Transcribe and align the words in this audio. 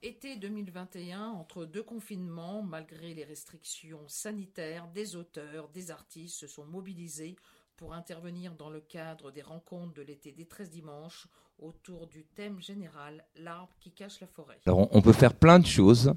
Été 0.00 0.36
2021, 0.36 1.30
entre 1.30 1.64
deux 1.64 1.82
confinements, 1.82 2.62
malgré 2.62 3.14
les 3.14 3.24
restrictions 3.24 4.06
sanitaires, 4.06 4.86
des 4.94 5.16
auteurs, 5.16 5.68
des 5.70 5.90
artistes 5.90 6.36
se 6.36 6.46
sont 6.46 6.64
mobilisés 6.64 7.34
pour 7.76 7.92
intervenir 7.94 8.54
dans 8.54 8.70
le 8.70 8.78
cadre 8.80 9.32
des 9.32 9.42
rencontres 9.42 9.94
de 9.94 10.02
l'été 10.02 10.30
des 10.30 10.44
13 10.44 10.70
dimanches 10.70 11.26
autour 11.58 12.06
du 12.06 12.24
thème 12.24 12.60
général 12.60 13.24
L'arbre 13.36 13.72
qui 13.80 13.90
cache 13.90 14.20
la 14.20 14.28
forêt. 14.28 14.60
Alors 14.66 14.88
on 14.94 15.02
peut 15.02 15.12
faire 15.12 15.34
plein 15.34 15.58
de 15.58 15.66
choses. 15.66 16.14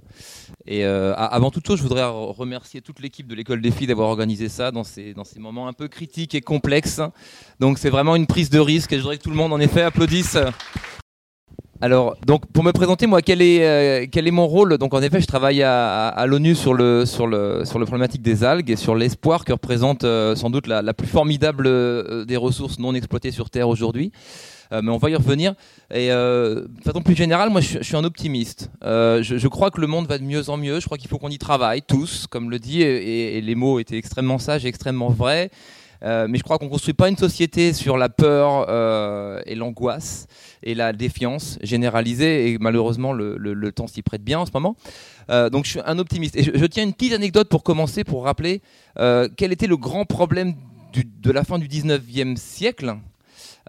Et 0.68 0.86
euh, 0.86 1.16
avant 1.16 1.50
toute 1.50 1.66
chose, 1.66 1.78
je 1.78 1.84
voudrais 1.84 2.06
remercier 2.06 2.82
toute 2.82 3.00
l'équipe 3.00 3.28
de 3.28 3.34
l'école 3.34 3.62
des 3.62 3.72
filles 3.72 3.88
d'avoir 3.88 4.10
organisé 4.10 4.48
ça 4.48 4.70
dans 4.70 4.84
ces, 4.84 5.16
dans 5.16 5.24
ces 5.24 5.40
moments 5.40 5.68
un 5.68 5.74
peu 5.74 5.88
critiques 5.88 6.36
et 6.36 6.42
complexes. 6.42 7.02
Donc 7.60 7.80
c'est 7.80 7.90
vraiment 7.90 8.16
une 8.16 8.28
prise 8.28 8.52
de 8.52 8.60
risque 8.60 8.94
et 8.94 8.98
je 8.98 9.02
voudrais 9.02 9.18
que 9.18 9.24
tout 9.24 9.32
le 9.32 9.36
monde 9.36 9.54
en 9.54 9.60
effet 9.60 9.82
applaudisse 9.82 10.38
alors, 11.84 12.16
donc, 12.28 12.46
pour 12.52 12.64
me 12.64 12.72
présenter, 12.72 13.08
moi, 13.08 13.24
quel 13.24 13.42
est, 13.42 13.66
euh, 13.66 14.06
quel 14.10 14.28
est 14.28 14.32
mon 14.32 14.46
rôle? 14.46 14.78
Donc, 14.78 14.94
en 14.94 15.02
effet, 15.02 15.20
je 15.20 15.26
travaille 15.26 15.64
à, 15.64 16.26
l'ONU 16.28 16.54
sur 16.54 16.76
le, 16.76 17.08
sur, 17.08 17.26
le, 17.26 17.66
sur 17.66 17.80
le 17.80 17.86
problématique 17.86 18.22
des 18.22 18.44
algues 18.44 18.70
et 18.70 18.76
sur 18.76 18.94
l'espoir 18.94 19.44
que 19.44 19.52
représente 19.52 20.04
euh, 20.04 20.36
sans 20.36 20.52
doute 20.52 20.68
la, 20.68 20.94
plus 20.94 21.08
formidable 21.08 21.66
euh, 21.66 22.24
des 22.24 22.38
ressources 22.38 22.78
non 22.78 22.94
exploitées 22.94 23.32
sur 23.32 23.50
Terre 23.50 23.68
aujourd'hui. 23.68 24.12
mais 24.72 24.92
on 24.92 25.00
va 25.00 25.10
y 25.10 25.16
revenir. 25.16 25.56
Et 25.92 26.10
de 26.10 26.68
façon 26.86 27.02
plus 27.02 27.16
générale, 27.16 27.50
moi, 27.50 27.62
je, 27.62 27.82
suis 27.82 27.96
un 27.96 28.04
optimiste. 28.04 28.70
Je, 28.84 29.48
crois 29.48 29.72
que 29.72 29.82
le 29.82 29.88
monde 29.88 30.08
va 30.08 30.20
de 30.20 30.24
mieux 30.24 30.50
en 30.52 30.58
mieux. 30.58 30.80
Je 30.80 30.86
crois 30.86 31.00
qu'il 31.00 31.10
faut 31.10 31.18
qu'on 31.18 31.30
y 31.30 31.40
travaille 31.40 31.82
tous, 31.82 32.28
comme 32.28 32.52
le 32.52 32.60
dit, 32.60 32.84
et, 32.84 33.38
et 33.38 33.42
les 33.42 33.56
mots 33.56 33.80
étaient 33.80 33.98
extrêmement 33.98 34.38
sages 34.38 34.66
et 34.66 34.68
extrêmement 34.68 35.10
vrais. 35.10 35.50
Euh, 36.04 36.28
mais 36.30 36.38
je 36.38 36.44
crois 36.44 36.58
qu'on 36.58 36.66
ne 36.66 36.72
construit 36.72 36.94
pas 36.94 37.10
une 37.10 37.18
société 37.18 37.74
sur 37.74 37.98
la 37.98 38.10
peur 38.10 38.66
euh, 38.70 39.42
et 39.46 39.56
l'angoisse 39.56 40.28
et 40.64 40.74
la 40.74 40.94
défiance 40.94 41.60
généralisée. 41.62 42.52
Et 42.52 42.58
malheureusement, 42.60 43.14
le, 43.14 43.72
temps 43.72 43.88
s'y 43.88 44.02
prête 44.02 44.24
bien 44.24 44.40
en 44.40 44.46
ce 44.46 44.52
moment. 44.54 44.76
Euh, 45.30 45.50
donc 45.50 45.66
je 45.66 45.72
suis 45.72 45.80
un 45.86 46.00
optimiste. 46.00 46.36
Et 46.36 46.44
je, 46.44 46.66
tiens 46.66 46.84
une 46.84 46.94
petite 46.94 47.14
anecdote 47.14 47.50
pour 47.50 47.64
commencer, 47.64 48.04
pour 48.04 48.24
rappeler 48.24 48.62
quel 48.96 49.52
était 49.52 49.68
le 49.68 49.78
grand 49.78 50.06
problème 50.06 50.56
de 50.94 51.32
la 51.32 51.44
fin 51.44 51.58
du 51.58 51.68
19e 51.68 52.36
siècle 52.36 52.96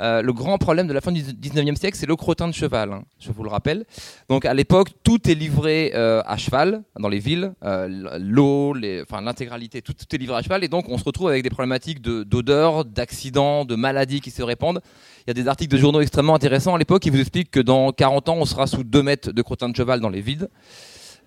euh, 0.02 0.20
le 0.20 0.32
grand 0.32 0.58
problème 0.58 0.88
de 0.88 0.92
la 0.92 1.00
fin 1.00 1.12
du 1.12 1.22
19e 1.22 1.76
siècle, 1.76 1.96
c'est 1.96 2.06
le 2.06 2.16
crottin 2.16 2.48
de 2.48 2.54
cheval, 2.54 2.92
hein, 2.92 3.02
je 3.20 3.30
vous 3.30 3.44
le 3.44 3.48
rappelle. 3.48 3.84
Donc 4.28 4.44
à 4.44 4.52
l'époque, 4.52 4.88
tout 5.04 5.30
est 5.30 5.34
livré 5.34 5.92
euh, 5.94 6.22
à 6.26 6.36
cheval 6.36 6.82
dans 6.98 7.08
les 7.08 7.20
villes, 7.20 7.52
euh, 7.64 8.18
l'eau, 8.18 8.74
l'intégralité, 8.74 9.80
tout, 9.80 9.94
est 10.12 10.18
livré 10.18 10.36
à 10.36 10.42
cheval, 10.42 10.64
et 10.64 10.68
donc 10.68 10.88
on 10.88 10.98
se 10.98 11.04
retrouve 11.04 11.28
avec 11.28 11.44
des 11.44 11.50
problématiques 11.50 12.02
d'odeur, 12.02 12.84
d'accidents, 12.84 13.64
de 13.64 13.76
maladies 13.76 14.20
qui 14.20 14.32
se 14.32 14.42
répandent. 14.42 14.80
Il 15.20 15.24
y 15.28 15.30
a 15.30 15.34
des 15.34 15.46
articles 15.46 15.72
de 15.72 15.78
journaux 15.78 16.00
extrêmement 16.00 16.34
intéressants 16.34 16.74
à 16.74 16.78
l'époque 16.78 17.02
qui 17.02 17.10
vous 17.10 17.20
expliquent 17.20 17.52
que 17.52 17.60
dans 17.60 17.92
40 17.92 18.28
ans, 18.28 18.36
on 18.38 18.44
sera 18.44 18.66
sous 18.66 18.82
2 18.82 19.02
mètres 19.04 19.30
de 19.30 19.42
crottin 19.42 19.68
de 19.68 19.76
cheval 19.76 20.00
dans 20.00 20.08
les 20.08 20.20
villes. 20.20 20.48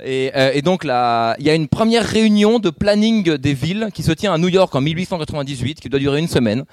Et, 0.03 0.61
donc 0.61 0.81
il 0.83 0.89
y 0.89 1.49
a 1.49 1.55
une 1.55 1.69
première 1.69 2.05
réunion 2.05 2.59
de 2.59 2.69
planning 2.69 3.37
des 3.37 3.53
villes 3.53 3.87
qui 3.93 4.03
se 4.03 4.11
tient 4.11 4.33
à 4.33 4.37
New 4.37 4.49
York 4.49 4.75
en 4.75 4.81
1898, 4.81 5.79
qui 5.79 5.87
doit 5.87 6.01
durer 6.01 6.19
une 6.19 6.27
semaine 6.27 6.65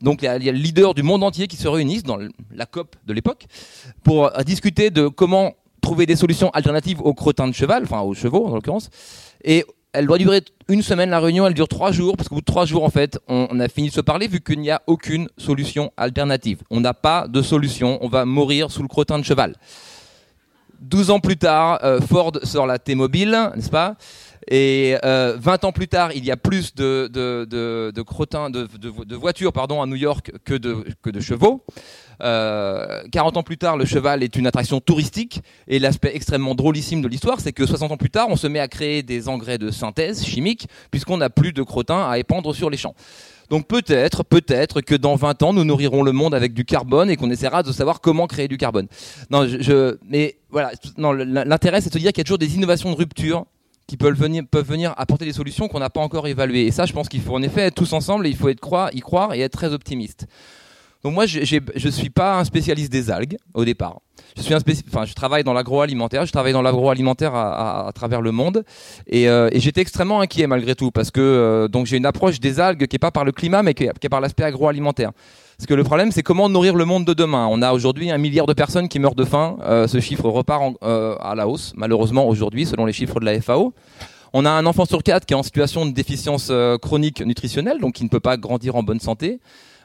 donc 0.00 0.22
il 0.22 0.42
y, 0.42 0.48
a 0.48 0.92
du 0.92 1.02
monde 1.02 1.22
entier 1.22 1.46
qui 1.46 1.56
se 1.56 1.68
réunissent 1.68 2.02
dans 2.02 2.18
la 2.52 2.66
COP 2.66 2.96
de 3.06 3.12
l'époque 3.12 3.46
pour 4.02 4.26
euh, 4.26 4.42
discuter 4.42 4.90
de 4.90 5.08
comment 5.08 5.54
trouver 5.80 6.06
des 6.06 6.16
solutions 6.16 6.50
alternatives 6.50 7.00
aux 7.00 7.14
crottins 7.14 7.48
de 7.48 7.54
cheval, 7.54 7.84
enfin 7.84 8.00
aux 8.00 8.14
chevaux 8.14 8.46
en 8.46 8.54
l'occurrence. 8.54 8.90
Et 9.44 9.64
elle 9.92 10.06
doit 10.06 10.18
durer 10.18 10.42
une 10.68 10.82
semaine 10.82 11.10
la 11.10 11.20
réunion, 11.20 11.46
elle 11.46 11.54
dure 11.54 11.68
trois 11.68 11.92
jours, 11.92 12.16
parce 12.16 12.28
qu'au 12.28 12.34
bout 12.34 12.40
de 12.40 12.46
trois 12.46 12.66
jours 12.66 12.84
en 12.84 12.90
fait, 12.90 13.18
on, 13.28 13.60
a 13.60 13.68
fini 13.68 13.88
de 13.88 13.94
se 13.94 14.00
parler 14.00 14.28
vu 14.28 14.40
qu'il 14.40 14.60
n'y 14.60 14.70
a 14.70 14.82
aucune 14.86 15.28
solution 15.38 15.92
alternative. 15.96 16.62
On 16.70 16.80
n'a 16.80 16.92
pas 16.92 17.28
de 17.28 17.40
solution, 17.40 17.98
on 18.02 18.08
va 18.08 18.24
mourir 18.24 18.70
sous 18.70 18.82
le 18.82 18.88
crottin 18.88 19.18
de 19.18 19.24
cheval. 19.24 19.54
12 20.80 21.10
ans 21.10 21.20
plus 21.20 21.38
tard, 21.38 21.78
euh, 21.82 22.00
Ford 22.00 22.32
sort 22.42 22.66
la 22.66 22.78
T-Mobile, 22.78 23.50
n'est-ce 23.54 23.70
pas? 23.70 23.96
Et 24.48 24.96
euh, 25.04 25.36
20 25.38 25.64
ans 25.64 25.72
plus 25.72 25.88
tard, 25.88 26.12
il 26.12 26.24
y 26.24 26.30
a 26.30 26.36
plus 26.36 26.74
de, 26.74 27.10
de, 27.12 27.44
de, 27.44 29.14
voitures 29.16 29.52
pardon, 29.52 29.82
à 29.82 29.86
New 29.86 29.96
York 29.96 30.32
que 30.44 30.54
de, 30.54 31.20
chevaux. 31.20 31.64
Euh, 32.22 33.02
40 33.10 33.36
ans 33.36 33.42
plus 33.42 33.58
tard, 33.58 33.76
le 33.76 33.84
cheval 33.84 34.22
est 34.22 34.36
une 34.36 34.46
attraction 34.46 34.80
touristique. 34.80 35.42
Et 35.66 35.78
l'aspect 35.78 36.12
extrêmement 36.14 36.54
drôlissime 36.54 37.02
de 37.02 37.08
l'histoire, 37.08 37.40
c'est 37.40 37.52
que 37.52 37.66
60 37.66 37.92
ans 37.92 37.96
plus 37.96 38.10
tard, 38.10 38.28
on 38.30 38.36
se 38.36 38.46
met 38.46 38.60
à 38.60 38.68
créer 38.68 39.02
des 39.02 39.28
engrais 39.28 39.58
de 39.58 39.70
synthèse 39.70 40.24
chimique, 40.24 40.68
puisqu'on 40.90 41.16
n'a 41.16 41.30
plus 41.30 41.52
de 41.52 41.62
crottins 41.62 42.08
à 42.08 42.18
épandre 42.18 42.54
sur 42.54 42.70
les 42.70 42.76
champs. 42.76 42.94
Donc 43.50 43.66
peut-être, 43.66 44.24
peut-être 44.24 44.80
que 44.80 44.94
dans 44.94 45.16
20 45.16 45.42
ans, 45.42 45.52
nous 45.52 45.64
nourrirons 45.64 46.02
le 46.02 46.12
monde 46.12 46.34
avec 46.34 46.52
du 46.52 46.64
carbone 46.64 47.10
et 47.10 47.16
qu'on 47.16 47.30
essaiera 47.30 47.62
de 47.62 47.72
savoir 47.72 48.00
comment 48.00 48.26
créer 48.26 48.48
du 48.48 48.56
carbone. 48.56 48.86
Non, 49.30 49.46
je, 49.46 49.96
mais 50.08 50.36
voilà, 50.50 50.72
l'intérêt 50.96 51.80
c'est 51.80 51.88
de 51.88 51.94
se 51.94 51.98
dire 51.98 52.12
qu'il 52.12 52.18
y 52.18 52.22
a 52.22 52.24
toujours 52.24 52.38
des 52.38 52.54
innovations 52.54 52.90
de 52.90 52.96
rupture 52.96 53.46
qui 53.86 53.96
peuvent 53.96 54.14
venir, 54.14 54.94
apporter 54.96 55.24
des 55.24 55.32
solutions 55.32 55.68
qu'on 55.68 55.78
n'a 55.78 55.90
pas 55.90 56.00
encore 56.00 56.26
évaluées. 56.26 56.66
Et 56.66 56.70
ça, 56.72 56.86
je 56.86 56.92
pense 56.92 57.08
qu'il 57.08 57.20
faut 57.20 57.34
en 57.34 57.42
effet 57.42 57.62
être 57.62 57.74
tous 57.74 57.92
ensemble 57.92 58.26
et 58.26 58.30
il 58.30 58.36
faut 58.36 58.48
être 58.48 58.60
croire, 58.60 58.90
y 58.92 59.00
croire 59.00 59.34
et 59.34 59.40
être 59.40 59.52
très 59.52 59.72
optimiste. 59.72 60.26
Donc 61.04 61.14
moi, 61.14 61.26
je 61.26 61.38
ne 61.38 61.90
suis 61.90 62.10
pas 62.10 62.38
un 62.38 62.44
spécialiste 62.44 62.90
des 62.90 63.10
algues 63.10 63.36
au 63.54 63.64
départ. 63.64 64.00
Je 64.36 64.42
suis 64.42 64.54
un 64.54 64.58
enfin, 64.88 65.04
je 65.04 65.14
travaille 65.14 65.44
dans 65.44 65.52
l'agroalimentaire. 65.52 66.26
Je 66.26 66.32
travaille 66.32 66.52
dans 66.52 66.62
l'agroalimentaire 66.62 67.34
à, 67.34 67.92
travers 67.94 68.20
le 68.20 68.32
monde, 68.32 68.64
et, 69.06 69.28
euh, 69.28 69.48
et 69.52 69.60
j'étais 69.60 69.82
extrêmement 69.82 70.20
inquiet 70.20 70.48
malgré 70.48 70.74
tout 70.74 70.90
parce 70.90 71.12
que 71.12 71.20
euh, 71.20 71.84
j'ai 71.84 71.96
une 71.96 72.06
approche 72.06 72.40
des 72.40 72.58
algues 72.58 72.86
qui 72.88 72.96
est 72.96 72.98
pas 72.98 73.12
par 73.12 73.24
le 73.24 73.30
climat, 73.30 73.62
mais 73.62 73.74
qui 73.74 73.84
est 73.84 74.08
par 74.08 74.20
l'aspect 74.20 74.42
agroalimentaire. 74.42 75.12
Parce 75.56 75.66
que 75.66 75.74
le 75.74 75.84
problème, 75.84 76.12
c'est 76.12 76.22
comment 76.22 76.50
nourrir 76.50 76.74
le 76.74 76.84
monde 76.84 77.06
de 77.06 77.14
demain. 77.14 77.48
On 77.50 77.62
a 77.62 77.72
aujourd'hui 77.72 78.10
un 78.10 78.18
milliard 78.18 78.46
de 78.46 78.52
personnes 78.52 78.88
qui 78.88 78.98
meurent 78.98 79.14
de 79.14 79.24
faim. 79.24 79.56
Euh, 79.62 79.88
ce 79.88 80.00
chiffre 80.00 80.28
repart 80.28 80.74
euh, 80.82 81.16
à 81.18 81.34
la 81.34 81.48
hausse, 81.48 81.72
malheureusement 81.76 82.28
aujourd'hui, 82.28 82.66
selon 82.66 82.84
les 82.84 82.92
chiffres 82.92 83.20
de 83.20 83.24
la 83.24 83.40
FAO. 83.40 83.72
On 84.34 84.44
a 84.44 84.50
un 84.50 84.66
enfant 84.66 84.84
sur 84.84 85.02
quatre 85.02 85.24
qui 85.24 85.32
est 85.32 85.36
en 85.36 85.42
situation 85.42 85.86
de 85.86 85.92
déficience 85.92 86.48
euh, 86.50 86.76
chronique 86.76 87.22
nutritionnelle, 87.22 87.80
donc 87.80 87.94
qui 87.94 88.04
ne 88.04 88.10
peut 88.10 88.20
pas 88.20 88.36
grandir 88.36 88.76
en 88.76 88.82
bonne 88.82 89.00
santé. 89.00 89.40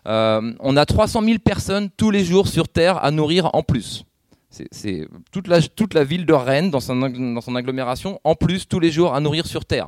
on 0.06 0.78
a 0.78 0.86
300 0.86 1.22
000 1.24 1.40
personnes 1.40 1.90
tous 1.96 2.12
les 2.12 2.26
jours 2.26 2.50
sur 2.50 2.68
Terre 2.68 3.02
à 3.02 3.12
nourrir 3.12 3.50
en 3.54 3.64
plus. 3.64 4.04
C'est 4.50 5.08
toute 5.32 5.48
la, 5.48 6.04
ville 6.04 6.26
de 6.26 6.34
Rennes, 6.34 6.70
dans 6.70 6.82
son 6.82 7.56
agglomération, 7.56 8.20
en 8.26 8.36
plus 8.36 8.68
tous 8.68 8.82
les 8.82 8.92
jours 8.92 9.16
à 9.16 9.22
nourrir 9.22 9.46
sur 9.46 9.64
Terre. 9.64 9.88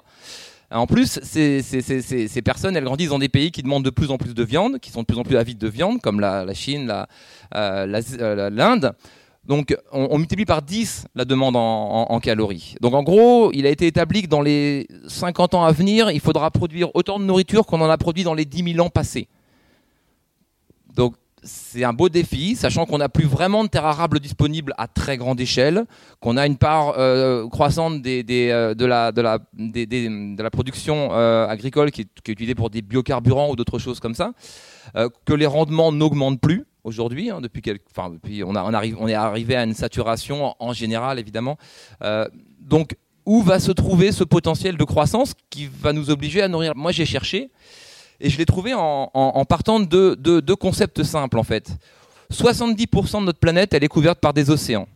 En 0.74 0.88
plus, 0.88 1.20
ces, 1.22 2.42
personnes, 2.44 2.76
elles 2.76 2.84
grandissent 2.84 3.10
dans 3.10 3.20
des 3.20 3.30
pays 3.30 3.52
qui 3.52 3.62
demandent 3.62 3.86
de 3.86 3.92
plus 3.92 4.10
en 4.10 4.18
plus 4.18 4.34
de 4.34 4.44
viande, 4.44 4.80
qui 4.80 4.90
sont 4.90 5.02
de 5.02 5.06
plus 5.06 5.18
en 5.18 5.24
plus 5.24 5.38
avides 5.38 5.60
de 5.60 5.68
viande, 5.68 6.02
comme 6.02 6.20
la, 6.20 6.52
Chine, 6.54 6.92
euh, 7.56 8.02
euh, 8.20 8.50
l'Inde. 8.50 8.94
Donc, 9.46 9.78
on, 9.92 10.18
multiplie 10.18 10.46
par 10.46 10.62
10 10.62 11.06
la 11.16 11.26
demande 11.26 11.56
en, 11.56 12.20
calories. 12.20 12.76
Donc, 12.82 12.94
en 12.96 13.04
gros, 13.04 13.52
il 13.54 13.68
a 13.68 13.70
été 13.70 13.86
établi 13.86 14.24
que 14.24 14.28
dans 14.28 14.42
les 14.42 14.88
50 15.08 15.54
ans 15.54 15.64
à 15.64 15.72
venir, 15.72 16.10
il 16.10 16.22
faudra 16.22 16.50
produire 16.50 16.90
autant 16.96 17.20
de 17.20 17.26
nourriture 17.26 17.66
qu'on 17.66 17.82
en 17.82 17.90
a 17.90 17.98
produit 17.98 18.24
dans 18.24 18.34
les 18.34 18.46
10 18.46 18.74
000 18.74 18.86
ans 18.86 18.90
passés. 18.90 19.28
Donc, 20.96 21.16
c'est 21.44 21.84
un 21.84 21.94
beau 21.94 22.10
défi, 22.10 22.56
sachant 22.56 22.86
qu'on 22.86 22.98
n'a 22.98 23.10
plus 23.10 23.26
vraiment 23.26 23.64
de 23.64 23.70
terres 23.70 23.86
arables 23.86 24.20
disponibles 24.20 24.74
à 24.78 24.88
très 24.88 25.18
grande 25.18 25.40
échelle, 25.40 25.86
qu'on 26.20 26.38
a 26.38 26.46
une 26.46 26.58
part 26.58 26.96
euh, 26.98 27.48
croissante 27.50 28.06
euh, 28.06 28.74
de, 28.74 28.86
la, 28.86 30.50
production 30.50 31.10
euh, 31.12 31.48
agricole 31.48 31.92
qui 31.92 32.02
est, 32.02 32.30
utilisée 32.30 32.56
pour 32.56 32.70
des 32.70 32.82
biocarburants 32.82 33.50
ou 33.50 33.56
d'autres 33.56 33.80
choses 33.80 34.00
comme 34.00 34.16
ça, 34.16 34.34
que 35.26 35.34
les 35.34 35.46
rendements 35.46 35.92
n'augmentent 35.92 36.42
plus 36.42 36.66
aujourd'hui, 36.84 37.30
hein, 37.30 37.42
depuis, 37.42 37.62
depuis 37.62 38.44
on, 38.44 38.56
est 38.56 39.14
arrivé 39.14 39.56
à 39.56 39.64
une 39.64 39.74
saturation 39.74 40.46
en, 40.46 40.56
en 40.60 40.74
général 40.74 41.20
évidemment. 41.20 41.58
donc 42.60 42.96
où 43.26 43.42
va 43.42 43.60
se 43.60 43.72
trouver 43.72 44.12
ce 44.12 44.26
potentiel 44.26 44.76
de 44.76 44.84
croissance 44.84 45.34
qui 45.50 45.66
va 45.66 45.94
nous 45.94 46.10
obliger 46.10 46.42
à 46.42 46.48
nourrir? 46.48 46.74
Moi 46.76 46.92
j'ai 46.92 47.06
cherché. 47.06 47.50
Et 48.20 48.30
je 48.30 48.38
l'ai 48.38 48.46
trouvé 48.46 48.74
en, 48.74 49.46
partant 49.48 49.80
de 49.80 50.16
deux 50.16 50.56
concepts 50.56 51.04
simples 51.04 51.40
en 51.40 51.44
fait. 51.44 51.72
70% 52.34 53.20
de 53.22 53.26
notre 53.26 53.40
planète, 53.40 53.74
elle 53.74 53.84
est 53.84 53.90
couverte 53.90 54.20
par 54.20 54.34
des 54.34 54.50
océans, 54.50 54.88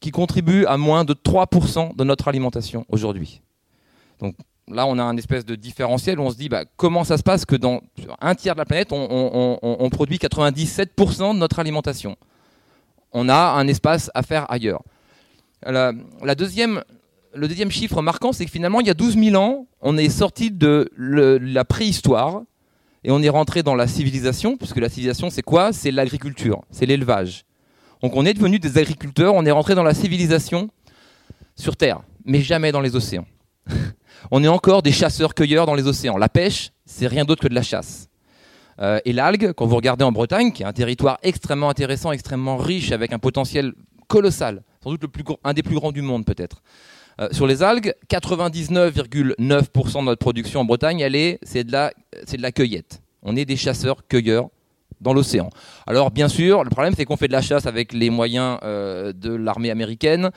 qui 0.00 0.10
contribuent 0.10 0.66
à 0.66 0.76
moins 0.76 1.04
de 1.04 1.14
3% 1.14 1.96
de 1.96 2.04
notre 2.04 2.28
alimentation 2.28 2.84
aujourd'hui. 2.88 3.40
Donc 4.20 4.34
là, 4.68 4.86
on 4.86 4.98
a 4.98 5.02
un 5.02 5.16
espèce 5.16 5.44
de 5.44 5.54
différentiel 5.54 6.18
où 6.18 6.24
on 6.24 6.30
se 6.30 6.36
dit 6.36 6.48
bah, 6.48 6.64
comment 6.76 7.04
ça 7.04 7.16
se 7.16 7.22
passe 7.22 7.44
que 7.44 7.56
dans 7.56 7.80
un 8.20 8.34
tiers 8.34 8.54
de 8.54 8.58
la 8.58 8.64
planète, 8.64 8.88
on, 8.90 9.88
produit 9.90 10.16
97% 10.18 11.34
de 11.34 11.38
notre 11.38 11.58
alimentation? 11.58 12.16
On 13.12 13.28
a 13.28 13.52
un 13.52 13.66
espace 13.68 14.10
à 14.14 14.22
faire 14.22 14.50
ailleurs. 14.50 14.82
la 15.64 16.34
deuxième, 16.36 16.82
le 17.34 17.48
deuxième 17.48 17.70
chiffre 17.70 18.02
marquant, 18.02 18.32
c'est 18.32 18.44
que 18.44 18.50
finalement, 18.50 18.80
il 18.80 18.86
y 18.86 18.90
a 18.90 18.94
12 18.94 19.18
000 19.18 19.36
ans, 19.36 19.66
on 19.80 19.96
est 19.96 20.08
sorti 20.08 20.50
de 20.50 20.90
la 20.96 21.64
préhistoire 21.64 22.42
et 23.04 23.10
on 23.10 23.22
est 23.22 23.28
rentré 23.28 23.62
dans 23.62 23.74
la 23.74 23.86
civilisation, 23.86 24.56
puisque 24.56 24.78
la 24.78 24.88
civilisation, 24.88 25.30
c'est 25.30 25.42
quoi? 25.42 25.72
C'est 25.72 25.90
l'agriculture, 25.90 26.62
c'est 26.70 26.86
l'élevage. 26.86 27.44
Donc 28.02 28.14
on 28.14 28.24
est 28.24 28.34
devenu 28.34 28.58
des 28.58 28.78
agriculteurs, 28.78 29.34
on 29.34 29.44
est 29.44 29.50
rentré 29.50 29.74
dans 29.74 29.82
la 29.82 29.94
civilisation 29.94 30.70
sur 31.56 31.76
Terre, 31.76 32.00
mais 32.24 32.40
jamais 32.40 32.72
dans 32.72 32.80
les 32.80 32.96
océans. 32.96 33.26
on 34.30 34.42
est 34.42 34.48
encore 34.48 34.82
des 34.82 34.92
chasseurs-cueilleurs 34.92 35.66
dans 35.66 35.74
les 35.74 35.86
océans. 35.86 36.16
La 36.16 36.28
pêche, 36.28 36.70
c'est 36.86 37.06
rien 37.06 37.24
d'autre 37.24 37.42
que 37.42 37.48
de 37.48 37.54
la 37.54 37.62
chasse. 37.62 38.08
Euh, 38.80 39.00
et 39.04 39.12
l'algue, 39.12 39.52
quand 39.54 39.66
vous 39.66 39.76
regardez 39.76 40.04
en 40.04 40.12
Bretagne, 40.12 40.52
qui 40.52 40.62
est 40.62 40.66
un 40.66 40.72
territoire 40.72 41.18
extrêmement 41.22 41.68
intéressant, 41.68 42.12
extrêmement 42.12 42.56
riche, 42.56 42.92
avec 42.92 43.12
un 43.12 43.18
potentiel 43.18 43.72
colossal, 44.06 44.62
sans 44.82 44.90
doute 44.90 45.02
le 45.02 45.08
plus, 45.08 45.24
un 45.42 45.52
des 45.52 45.64
plus 45.64 45.74
grands 45.74 45.92
du 45.92 46.02
monde 46.02 46.24
peut-être. 46.24 46.62
Euh, 47.20 47.28
sur 47.32 47.46
les 47.46 47.62
algues, 47.62 47.94
99,9% 48.10 50.00
de 50.00 50.04
notre 50.04 50.18
production 50.18 50.60
en 50.60 50.64
Bretagne, 50.64 51.00
elle 51.00 51.16
est, 51.16 51.38
c'est 51.42 51.64
de 51.64 51.72
la, 51.72 51.92
c'est 52.26 52.36
de 52.36 52.42
la 52.42 52.52
cueillette. 52.52 53.02
On 53.22 53.34
est 53.34 53.44
des 53.44 53.56
chasseurs-cueilleurs 53.56 54.48
dans 55.00 55.12
l'océan. 55.12 55.50
Alors 55.86 56.10
bien 56.10 56.28
sûr, 56.28 56.64
le 56.64 56.70
problème 56.70 56.94
c'est 56.96 57.04
qu'on 57.04 57.16
fait 57.16 57.28
de 57.28 57.32
la 57.32 57.42
chasse 57.42 57.66
avec 57.66 57.92
les 57.92 58.10
moyens 58.10 58.58
euh, 58.62 59.12
de 59.12 59.32
l'armée 59.32 59.70
américaine 59.70 60.30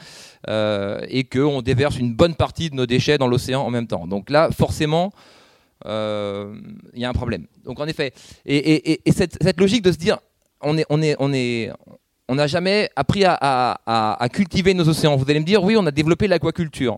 euh, 0.50 1.02
et 1.08 1.24
qu'on 1.24 1.62
déverse 1.62 1.98
une 1.98 2.14
bonne 2.14 2.36
partie 2.36 2.70
de 2.70 2.76
nos 2.76 2.86
déchets 2.86 3.18
dans 3.18 3.28
l'océan 3.28 3.62
en 3.62 3.70
même 3.70 3.88
temps. 3.88 4.08
Donc 4.08 4.30
là, 4.30 4.50
forcément, 4.52 5.12
il 5.86 5.90
y 6.96 7.06
a 7.06 7.10
un 7.10 7.14
problème. 7.14 7.48
Donc 7.64 7.80
en 7.80 7.88
effet, 7.88 8.14
et, 8.46 9.02
cette, 9.12 9.42
cette, 9.42 9.60
logique 9.60 9.84
de 9.84 9.92
se 9.92 9.98
dire, 9.98 10.20
on 10.62 10.78
est, 10.78 10.86
on 10.90 11.02
est, 11.02 11.16
on 11.18 11.34
est, 11.34 11.72
on 12.32 12.36
n'a 12.36 12.48
jamais 12.48 12.90
appris 12.96 13.26
à, 13.26 14.30
cultiver 14.32 14.74
nos 14.74 14.88
océans. 14.88 15.18
Vous 15.18 15.30
allez 15.30 15.42
me 15.42 15.46
dire, 15.46 15.62
oui, 15.62 15.76
on 15.78 15.86
a 15.86 15.92
développé 15.92 16.30
l'aquaculture. 16.30 16.98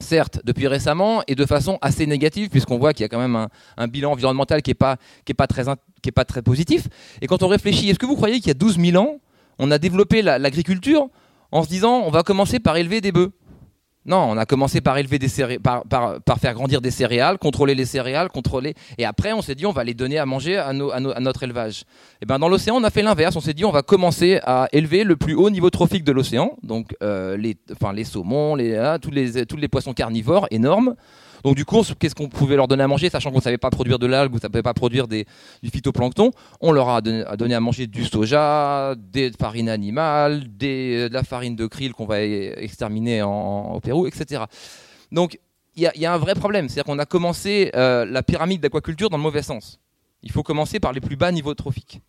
Certes, 0.00 0.40
depuis 0.44 0.66
récemment, 0.66 1.22
et 1.26 1.34
de 1.34 1.46
façon 1.46 1.78
assez 1.80 2.04
négative, 2.04 2.50
puisqu'on 2.50 2.76
voit 2.76 2.92
qu'il 2.92 3.04
y 3.04 3.06
a 3.06 3.08
quand 3.08 3.18
même 3.18 3.48
un, 3.78 3.88
bilan 3.88 4.12
environnemental 4.12 4.60
qui 4.60 4.68
n'est 4.68 4.74
pas, 4.74 4.98
très 5.46 6.42
positif. 6.42 6.88
Et 7.22 7.26
quand 7.26 7.42
on 7.42 7.48
réfléchit, 7.48 7.88
est-ce 7.88 7.98
que 7.98 8.04
vous 8.04 8.16
croyez 8.16 8.36
qu'il 8.36 8.48
y 8.48 8.50
a 8.50 8.54
12 8.54 8.78
000 8.78 9.02
ans, 9.02 9.18
on 9.58 9.70
a 9.70 9.78
développé 9.78 10.20
l'agriculture 10.20 11.08
en 11.50 11.62
se 11.62 11.70
disant, 11.70 12.02
on 12.04 12.10
va 12.10 12.22
commencer 12.22 12.60
par 12.60 12.76
élever 12.76 13.00
des 13.00 13.12
bœufs? 13.12 13.32
Non, 14.06 14.30
on 14.30 14.36
a 14.38 14.46
commencé 14.46 14.80
par 14.80 14.96
élever 14.96 15.18
des 15.18 15.58
par, 15.58 15.84
par, 15.84 16.38
faire 16.38 16.54
grandir 16.54 16.80
des 16.80 16.90
céréales, 16.90 17.36
contrôler 17.36 17.74
les 17.74 17.84
céréales, 17.84 18.30
contrôler. 18.30 18.74
Et 18.96 19.04
après, 19.04 19.32
on 19.34 19.42
s'est 19.42 19.54
dit, 19.54 19.66
on 19.66 19.72
va 19.72 19.84
les 19.84 19.92
donner 19.92 20.18
à 20.18 20.24
manger 20.24 20.56
à, 20.56 20.72
notre 20.72 21.42
élevage. 21.42 21.84
Et 22.22 22.26
ben, 22.26 22.38
dans 22.38 22.48
l'océan, 22.48 22.76
on 22.76 22.84
a 22.84 22.90
fait 22.90 23.02
l'inverse. 23.02 23.36
On 23.36 23.40
s'est 23.40 23.52
dit, 23.52 23.66
on 23.66 23.70
va 23.70 23.82
commencer 23.82 24.40
à 24.44 24.68
élever 24.72 25.04
le 25.04 25.16
plus 25.16 25.34
haut 25.34 25.50
niveau 25.50 25.68
trophique 25.68 26.04
de 26.04 26.12
l'océan, 26.12 26.56
donc 26.62 26.96
euh, 27.02 27.36
les, 27.36 27.56
les 27.92 28.04
saumons, 28.04 28.54
les, 28.54 28.76
hein, 28.76 28.98
tous, 28.98 29.10
les, 29.10 29.44
tous 29.44 29.56
les 29.56 29.68
poissons 29.68 29.92
carnivores 29.92 30.46
énormes. 30.50 30.94
Donc 31.44 31.56
du 31.56 31.64
coup, 31.64 31.82
qu'est-ce 31.98 32.14
qu'on 32.14 32.28
pouvait 32.28 32.56
leur 32.56 32.68
donner 32.68 32.82
à 32.82 32.88
manger, 32.88 33.10
sachant 33.10 33.30
qu'on 33.30 33.38
ne 33.38 33.42
savait 33.42 33.58
pas 33.58 33.70
produire 33.70 33.98
de 33.98 34.06
l'algue 34.06 34.38
ça 34.40 34.48
ne 34.48 34.52
pouvait 34.52 34.62
pas 34.62 34.74
produire 34.74 35.06
du 35.06 35.24
phytoplancton? 35.70 36.30
On 36.60 36.72
leur 36.72 36.88
a 36.88 37.00
donné, 37.00 37.54
à 37.54 37.60
manger 37.60 37.86
du 37.86 38.04
soja, 38.04 38.94
des 38.96 39.32
farines 39.38 39.68
animales, 39.68 40.44
de 40.56 41.08
la 41.12 41.22
farine 41.22 41.56
de 41.56 41.66
krill 41.66 41.92
qu'on 41.92 42.06
va 42.06 42.22
exterminer 42.22 43.22
au 43.22 43.80
Pérou, 43.80 44.06
etc. 44.06 44.44
Donc 45.12 45.38
il 45.76 45.88
y, 45.94 46.06
a 46.06 46.12
un 46.12 46.18
vrai 46.18 46.34
problème, 46.34 46.68
c'est-à-dire 46.68 46.92
qu'on 46.92 46.98
a 46.98 47.06
commencé 47.06 47.70
euh, 47.76 48.04
la 48.04 48.24
pyramide 48.24 48.60
d'aquaculture 48.60 49.10
dans 49.10 49.16
le 49.16 49.22
mauvais 49.22 49.42
sens. 49.42 49.78
Il 50.24 50.32
faut 50.32 50.42
commencer 50.42 50.80
par 50.80 50.92
les 50.92 51.00
plus 51.00 51.14
bas 51.14 51.30
niveaux 51.30 51.54
trophiques. 51.54 52.00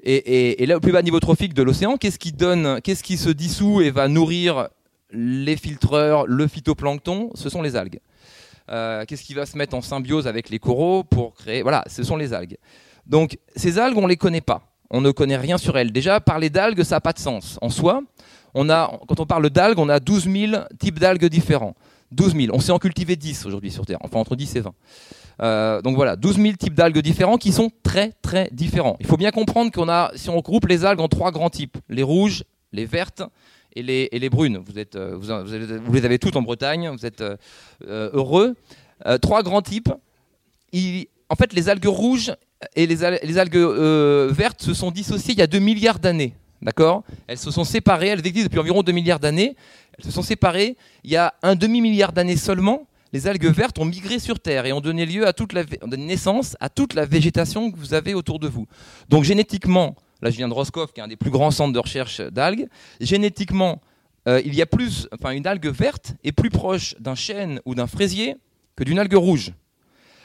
Et, 0.00 0.62
et 0.62 0.66
là, 0.66 0.76
au 0.76 0.80
plus 0.80 0.92
bas 0.92 1.02
niveau 1.02 1.18
trophique 1.18 1.54
de 1.54 1.62
l'océan, 1.64 1.96
qu'est-ce 1.96 2.20
qui 2.20 2.30
donne, 2.30 2.80
qu'est-ce 2.82 3.02
qui 3.02 3.16
se 3.16 3.30
dissout 3.30 3.80
et 3.80 3.90
va 3.90 4.06
nourrir 4.06 4.68
les 5.10 5.56
filtreurs, 5.56 6.26
le 6.28 6.46
phytoplancton? 6.46 7.30
Ce 7.34 7.48
sont 7.48 7.62
les 7.62 7.74
algues. 7.74 7.98
Euh, 8.70 9.04
qu'est-ce 9.06 9.22
qui 9.22 9.34
va 9.34 9.46
se 9.46 9.58
mettre 9.58 9.74
en 9.74 9.82
symbiose 9.82 10.26
avec 10.26 10.48
les 10.48 10.58
coraux 10.58 11.04
pour 11.04 11.34
créer. 11.34 11.62
Voilà, 11.62 11.84
ce 11.86 12.02
sont 12.02 12.16
les 12.16 12.32
algues. 12.32 12.56
Donc 13.06 13.38
ces 13.56 13.78
algues, 13.78 13.98
on 13.98 14.02
ne 14.02 14.08
les 14.08 14.16
connaît 14.16 14.40
pas. 14.40 14.62
On 14.90 15.00
ne 15.00 15.10
connaît 15.10 15.36
rien 15.36 15.58
sur 15.58 15.76
elles. 15.76 15.92
Déjà, 15.92 16.20
parler 16.20 16.50
d'algues, 16.50 16.82
ça 16.82 16.96
n'a 16.96 17.00
pas 17.00 17.12
de 17.12 17.18
sens. 17.18 17.58
En 17.60 17.68
soi, 17.68 18.02
on 18.54 18.70
a, 18.70 18.98
quand 19.08 19.20
on 19.20 19.26
parle 19.26 19.50
d'algues, 19.50 19.78
on 19.78 19.88
a 19.88 20.00
12 20.00 20.30
000 20.30 20.62
types 20.78 20.98
d'algues 20.98 21.26
différents. 21.26 21.74
12 22.12 22.34
000. 22.34 22.56
On 22.56 22.60
sait 22.60 22.72
en 22.72 22.78
cultiver 22.78 23.16
10 23.16 23.44
aujourd'hui 23.46 23.70
sur 23.70 23.84
Terre, 23.84 23.98
enfin 24.02 24.18
entre 24.18 24.36
10 24.36 24.56
et 24.56 24.60
20. 24.60 24.74
Euh, 25.42 25.82
donc 25.82 25.96
voilà, 25.96 26.16
12 26.16 26.36
000 26.36 26.52
types 26.54 26.74
d'algues 26.74 27.00
différents 27.00 27.38
qui 27.38 27.52
sont 27.52 27.70
très 27.82 28.12
très 28.22 28.48
différents. 28.52 28.96
Il 29.00 29.06
faut 29.06 29.16
bien 29.16 29.32
comprendre 29.32 29.72
qu'on 29.72 29.88
a, 29.88 30.12
si 30.14 30.30
on 30.30 30.36
regroupe 30.36 30.66
les 30.66 30.84
algues 30.84 31.00
en 31.00 31.08
trois 31.08 31.32
grands 31.32 31.50
types, 31.50 31.76
les 31.88 32.04
rouges, 32.04 32.44
les 32.72 32.86
vertes 32.86 33.22
et 33.76 33.82
les, 34.18 34.30
brunes. 34.30 34.62
Euh, 34.96 35.16
vous, 35.16 35.92
les 35.92 36.04
avez 36.04 36.18
toutes 36.18 36.36
en 36.36 36.42
Bretagne, 36.42 36.90
vous 36.90 37.06
êtes 37.06 37.20
euh, 37.20 37.36
euh, 37.86 38.10
heureux. 38.12 38.54
trois 39.20 39.42
grands 39.42 39.62
types. 39.62 39.90
en 39.92 41.36
fait, 41.36 41.52
les 41.52 41.68
algues 41.68 41.86
rouges 41.86 42.34
et 42.76 42.86
les, 42.86 43.04
algues 43.04 43.56
vertes 44.30 44.62
se 44.62 44.74
sont 44.74 44.90
dissociées 44.90 45.34
il 45.34 45.38
y 45.38 45.42
a 45.42 45.46
2 45.46 45.58
milliards 45.58 45.98
d'années. 45.98 46.34
D'accord? 46.62 47.02
Elles 47.26 47.38
se 47.38 47.50
sont 47.50 47.64
séparées, 47.64 48.08
elles 48.08 48.26
existent 48.26 48.46
depuis 48.46 48.60
environ 48.60 48.82
2 48.82 48.92
milliards 48.92 49.20
d'années. 49.20 49.54
Elles 49.98 50.04
se 50.04 50.10
sont 50.10 50.22
séparées 50.22 50.76
il 51.02 51.10
y 51.10 51.16
a 51.16 51.34
un 51.42 51.56
demi-milliard 51.56 52.12
d'années 52.12 52.36
seulement. 52.36 52.86
Les 53.12 53.28
algues 53.28 53.46
vertes 53.46 53.78
ont 53.78 53.84
migré 53.84 54.18
sur 54.18 54.40
Terre 54.40 54.66
et 54.66 54.72
ont 54.72 54.80
donné 54.80 55.06
lieu 55.06 55.26
à 55.26 55.32
toute 55.32 55.52
la 55.52 55.62
naissance 55.96 56.56
à 56.58 56.68
toute 56.68 56.94
la 56.94 57.06
végétation 57.06 57.70
que 57.70 57.76
vous 57.76 57.94
avez 57.94 58.14
autour 58.14 58.40
de 58.40 58.48
vous. 58.48 58.66
Donc 59.08 59.22
génétiquement, 59.24 59.94
là 60.24 60.30
je 60.30 60.36
viens 60.38 60.48
de 60.48 60.54
Roscoff, 60.54 60.92
qui 60.92 61.00
est 61.00 61.02
un 61.02 61.08
des 61.08 61.16
plus 61.16 61.30
grands 61.30 61.50
centres 61.50 61.74
de 61.74 61.78
recherche 61.78 62.20
d'algues, 62.20 62.66
génétiquement, 62.98 63.82
euh, 64.26 64.40
il 64.44 64.54
y 64.54 64.62
a 64.62 64.66
plus, 64.66 65.06
une 65.30 65.46
algue 65.46 65.68
verte 65.68 66.14
est 66.24 66.32
plus 66.32 66.48
proche 66.48 66.96
d'un 66.98 67.14
chêne 67.14 67.60
ou 67.66 67.74
d'un 67.74 67.86
fraisier 67.86 68.36
que 68.74 68.84
d'une 68.84 68.98
algue 68.98 69.14
rouge. 69.14 69.52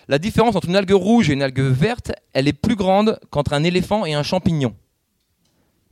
La 0.07 0.17
différence 0.17 0.55
entre 0.55 0.69
une 0.69 0.77
algue 0.77 0.93
rouge 0.93 1.29
et 1.29 1.33
une 1.33 1.43
algue 1.43 1.59
verte, 1.59 2.13
elle 2.31 2.47
est 2.47 2.53
plus 2.53 2.77
grande 2.77 3.19
qu'entre 3.29 3.51
un 3.51 3.63
éléphant 3.63 4.05
et 4.05 4.13
un 4.13 4.23
champignon, 4.23 4.73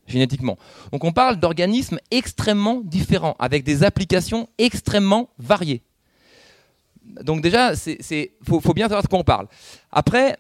génétiquement. 0.07 0.57
Donc 0.93 1.03
on 1.03 1.11
parle 1.11 1.35
d'organismes 1.35 1.99
extrêmement 2.09 2.81
différents, 2.85 3.35
avec 3.39 3.65
des 3.65 3.83
applications 3.83 4.47
extrêmement 4.57 5.29
variées. 5.37 5.81
Donc 7.23 7.41
déjà, 7.41 7.73
il 7.85 8.29
faut, 8.47 8.73
bien 8.73 8.85
savoir 8.85 9.03
de 9.03 9.07
quoi 9.07 9.19
on 9.19 9.23
parle. 9.23 9.47
Après, 9.91 10.37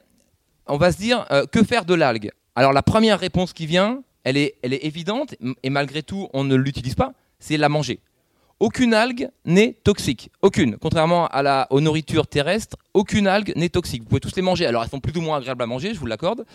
on 0.67 0.77
va 0.77 0.93
se 0.93 0.97
dire, 0.97 1.25
euh, 1.31 1.45
que 1.45 1.63
faire 1.63 1.83
de 1.83 1.93
l'algue? 1.93 2.31
Alors 2.57 2.73
la 2.73 2.81
première 2.81 3.19
réponse 3.19 3.53
qui 3.53 3.67
vient, 3.67 4.01
elle 4.23 4.35
est, 4.35 4.55
évidente, 4.63 5.35
et 5.61 5.69
malgré 5.69 6.01
tout, 6.01 6.27
on 6.33 6.43
ne 6.43 6.55
l'utilise 6.55 6.95
pas, 6.95 7.13
c'est 7.37 7.55
la 7.55 7.69
manger. 7.69 7.99
Aucune 8.59 8.95
algue 8.95 9.29
n'est 9.45 9.73
toxique. 9.83 10.31
Aucune. 10.41 10.77
Contrairement 10.77 11.27
à 11.27 11.43
la, 11.43 11.67
aux 11.69 11.81
nourritures 11.81 12.25
terrestres, 12.25 12.75
aucune 12.95 13.27
algue 13.27 13.53
n'est 13.55 13.69
toxique. 13.69 14.01
Vous 14.01 14.09
pouvez 14.09 14.21
tous 14.21 14.35
les 14.35 14.41
manger. 14.41 14.65
Alors 14.65 14.81
elles 14.81 14.89
sont 14.89 14.99
plus 14.99 15.15
ou 15.19 15.21
moins 15.21 15.37
agréables 15.37 15.61
à 15.61 15.67
manger, 15.67 15.93
je 15.93 15.99
vous 15.99 16.07
l'accorde. 16.07 16.45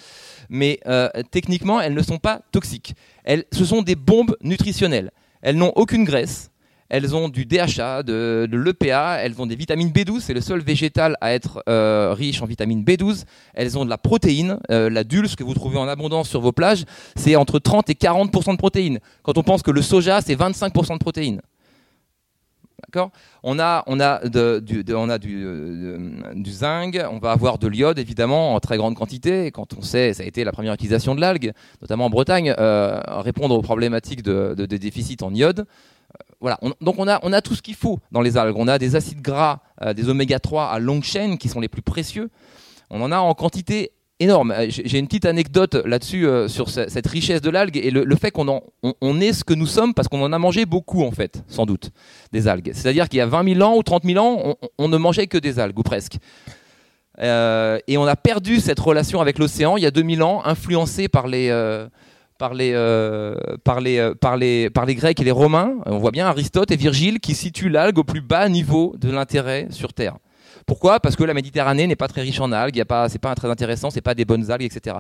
Mais 0.49 0.81
euh, 0.87 1.09
techniquement, 1.31 1.81
elles 1.81 1.95
ne 1.95 2.03
sont 2.03 2.19
pas 2.19 2.43
toxiques. 2.51 2.97
Elles, 3.23 3.45
ce 3.53 3.65
sont 3.65 3.83
des 3.83 3.95
bombes 3.95 4.37
nutritionnelles. 4.43 5.13
Elles 5.41 5.57
n'ont 5.57 5.73
aucune 5.77 6.03
graisse 6.03 6.51
elles 6.93 7.17
ont 7.17 7.31
du 7.31 7.47
DHA, 7.47 8.03
de, 8.03 8.47
l'EPA, 8.53 9.17
elles 9.23 9.41
ont 9.41 9.47
des 9.47 9.57
vitamines 9.57 9.89
B12, 9.89 10.21
c'est 10.21 10.35
le 10.35 10.43
seul 10.43 10.61
végétal 10.61 11.17
à 11.23 11.33
être 11.33 11.63
euh, 11.67 12.13
riche 12.13 12.43
en 12.43 12.45
vitamine 12.45 12.85
B12. 12.85 13.25
Elles 13.55 13.79
ont 13.79 13.87
de 13.87 13.91
la 13.91 13.97
protéine, 13.97 14.59
euh, 14.71 14.91
la 14.91 15.03
dulce 15.03 15.35
que 15.35 15.43
vous 15.43 15.55
trouvez 15.55 15.79
en 15.79 15.89
abondance 15.89 16.29
sur 16.29 16.43
vos 16.43 16.53
plages, 16.53 16.85
c'est 17.17 17.35
entre 17.35 17.59
30 17.59 17.89
et 17.89 17.95
40% 17.95 18.53
de 18.53 18.57
protéines. 18.59 18.99
Quand 19.23 19.39
on 19.39 19.43
pense 19.43 19.63
que 19.63 19.71
le 19.71 19.81
soja, 19.81 20.21
c'est 20.21 20.35
25% 20.35 20.93
de 20.93 20.99
protéines. 20.99 21.41
On 23.43 23.59
a, 23.59 23.85
on 23.87 23.99
a, 23.99 24.21
du, 24.61 24.85
on 24.95 25.09
a 25.09 25.19
du, 25.19 26.51
zinc, 26.51 26.99
on 27.11 27.19
va 27.21 27.33
avoir 27.33 27.57
de 27.57 27.69
l'iode 27.69 27.99
évidemment 27.99 28.55
en 28.55 28.61
très 28.61 28.77
grande 28.77 28.97
quantité. 28.97 29.51
Quand 29.51 29.73
on 29.79 29.81
sait, 29.81 30.13
ça 30.13 30.25
a 30.25 30.27
été 30.27 30.45
la 30.45 30.53
première 30.53 30.75
utilisation 30.75 31.15
de 31.15 31.23
l'algue, 31.23 31.53
notamment 31.81 32.05
en 32.05 32.11
Bretagne, 32.11 32.55
euh, 32.59 33.01
répondre 33.07 33.55
aux 33.55 33.63
problématiques 33.63 34.23
de 34.23 34.67
déficit 34.67 35.23
en 35.23 35.33
iode 35.33 35.65
donc 36.81 36.97
on 36.99 37.09
a, 37.09 37.21
on 37.23 37.41
tout 37.41 37.55
ce 37.55 37.63
qu'il 37.63 37.75
faut 37.75 38.01
dans 38.11 38.21
les 38.21 38.37
algues. 38.37 38.57
On 38.57 38.69
a 38.69 38.79
des 38.79 38.97
acides 38.97 39.21
gras, 39.21 39.61
euh, 39.83 39.93
des 39.95 40.09
oméga 40.09 40.39
3 40.39 40.67
à 40.67 40.79
longue 40.79 41.05
chaîne 41.05 41.39
qui 41.39 41.49
sont 41.49 41.61
les 41.61 41.69
plus 41.69 41.83
précieux. 41.83 42.31
On 42.91 43.01
en 43.01 43.13
a 43.13 43.19
en 43.19 43.35
quantité 43.35 43.93
énorme. 44.21 44.53
Euh, 44.53 44.67
j'ai 44.69 44.99
une 44.99 45.07
petite 45.07 45.25
anecdote 45.25 45.75
là-dessus 45.75 46.27
euh, 46.27 46.49
sur 46.49 46.69
cette 46.69 47.07
richesse 47.07 47.41
de 47.41 47.51
l'algue 47.51 47.77
et 47.77 47.91
le, 47.91 48.17
fait 48.17 48.31
qu'on 48.31 48.63
on, 48.83 49.21
est 49.21 49.33
ce 49.33 49.45
que 49.45 49.55
nous 49.55 49.67
sommes 49.67 49.95
parce 49.95 50.09
qu'on 50.09 50.23
en 50.23 50.33
a 50.33 50.39
mangé 50.39 50.67
beaucoup 50.67 51.03
en 51.03 51.11
fait, 51.13 51.43
sans 51.49 51.67
doute, 51.67 51.91
des 52.33 52.49
algues. 52.49 52.73
C'est-à-dire 52.75 53.09
qu'il 53.09 53.19
y 53.19 53.23
a 53.23 53.27
20 53.27 53.55
000 53.55 53.63
ans 53.63 53.77
ou 53.77 53.83
30 53.83 54.05
000 54.05 54.25
ans, 54.25 54.57
on, 54.79 54.89
ne 54.89 54.97
mangeait 54.97 55.27
que 55.27 55.39
des 55.39 55.59
algues 55.59 55.79
ou 55.79 55.83
presque. 55.83 56.19
et 57.19 57.99
on 57.99 58.05
a 58.05 58.17
perdu 58.17 58.61
cette 58.61 58.81
relation 58.81 59.21
avec 59.21 59.39
l'océan 59.39 59.77
il 59.77 59.83
y 59.83 59.87
a 59.87 59.91
2000 59.91 60.23
ans, 60.23 60.43
influencé 60.45 61.09
par 61.09 61.27
les, 61.29 61.51
par 62.43 62.55
les, 62.55 62.73
euh, 62.75 63.37
par, 63.63 63.81
les, 63.81 63.99
euh, 63.99 64.17
par, 64.17 64.37
les, 64.37 64.69
par 64.69 64.85
les 64.85 64.97
Grecs 64.97 65.21
et 65.21 65.23
les 65.23 65.31
Romains. 65.31 65.77
On 65.87 65.99
voit 65.99 66.11
bien 66.11 66.27
Aristote 66.27 66.73
et 66.73 66.77
Virgile 66.77 67.21
qui 67.21 67.37
situent 67.37 67.69
l'algue 67.69 67.99
au 67.99 68.03
plus 68.03 68.21
bas 68.21 68.49
niveau 68.49 68.97
de 68.99 69.13
l'intérêt 69.13 69.69
sur 69.71 69.93
Terre. 69.93 70.17
Pourquoi? 70.67 70.99
Parce 70.99 71.15
que 71.15 71.23
la 71.23 71.35
Méditerranée 71.35 71.87
n'est 71.87 71.95
pas 71.95 72.09
très 72.09 72.23
riche 72.23 72.41
en 72.41 72.51
algues, 72.51 72.75
ce 72.75 72.81
n'est 72.81 73.19
pas 73.21 73.35
très 73.37 73.49
intéressant, 73.49 73.91
c'est 73.91 74.01
pas 74.01 74.17
des 74.17 74.25
bonnes 74.25 74.51
algues, 74.51 74.65
etc. 74.65 74.97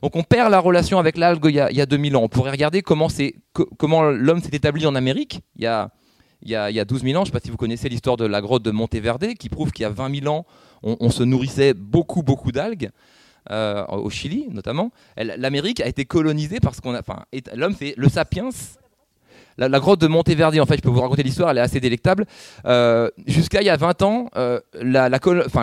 Donc 0.00 0.14
on 0.14 0.22
perd 0.22 0.48
la 0.52 0.60
relation 0.60 1.00
avec 1.00 1.16
l'algue 1.16 1.46
il, 1.46 1.76
y 1.76 1.80
a 1.80 1.86
2000 1.86 2.16
ans. 2.16 2.22
On 2.22 2.28
pourrait 2.28 2.52
regarder 2.52 2.82
comment, 2.82 3.08
comment 3.78 4.04
l'homme 4.04 4.40
s'est 4.40 4.54
établi 4.54 4.86
en 4.86 4.94
Amérique 4.94 5.40
il 5.56 5.64
y, 5.64 5.66
a, 5.66 5.90
y 6.44 6.54
a, 6.54 6.70
y 6.70 6.78
a 6.78 6.84
12 6.84 7.02
000 7.02 7.16
ans. 7.16 7.24
Je 7.24 7.30
ne 7.30 7.32
sais 7.34 7.40
pas 7.40 7.44
si 7.44 7.50
vous 7.50 7.56
connaissez 7.56 7.88
l'histoire 7.88 8.16
de 8.16 8.26
la 8.26 8.40
grotte 8.40 8.62
de 8.62 8.70
Monteverde, 8.70 9.34
qui 9.34 9.48
prouve 9.48 9.72
qu'il 9.72 9.82
y 9.82 9.86
a 9.86 9.90
20 9.90 10.20
000 10.20 10.32
ans, 10.32 10.46
on, 10.84 10.96
on 11.00 11.10
se 11.10 11.24
nourrissait 11.24 11.74
beaucoup, 11.74 12.22
beaucoup 12.22 12.52
d'algues. 12.52 12.90
Euh, 13.50 13.84
au 13.86 14.10
Chili 14.10 14.46
notamment, 14.50 14.90
l'Amérique 15.16 15.80
a 15.80 15.86
été 15.86 16.04
colonisée 16.04 16.58
parce 16.60 16.80
qu'on 16.80 16.94
a, 16.94 17.00
enfin, 17.00 17.24
l'homme 17.54 17.74
c'est 17.78 17.94
le 17.96 18.08
sapiens. 18.08 18.48
la, 19.58 19.68
grotte 19.78 20.00
de 20.00 20.06
Monteverde, 20.06 20.58
en 20.58 20.66
fait, 20.66 20.76
je 20.76 20.82
peux 20.82 20.90
vous 20.90 21.00
raconter 21.00 21.22
l'histoire, 21.22 21.50
elle 21.50 21.58
est 21.58 21.62
assez 21.62 21.80
délectable. 21.80 22.26
Euh, 22.66 23.08
jusqu'à 23.26 23.62
il 23.62 23.66
y 23.66 23.70
a 23.70 23.76
20 23.76 24.02
ans, 24.02 24.30
euh, 24.36 24.60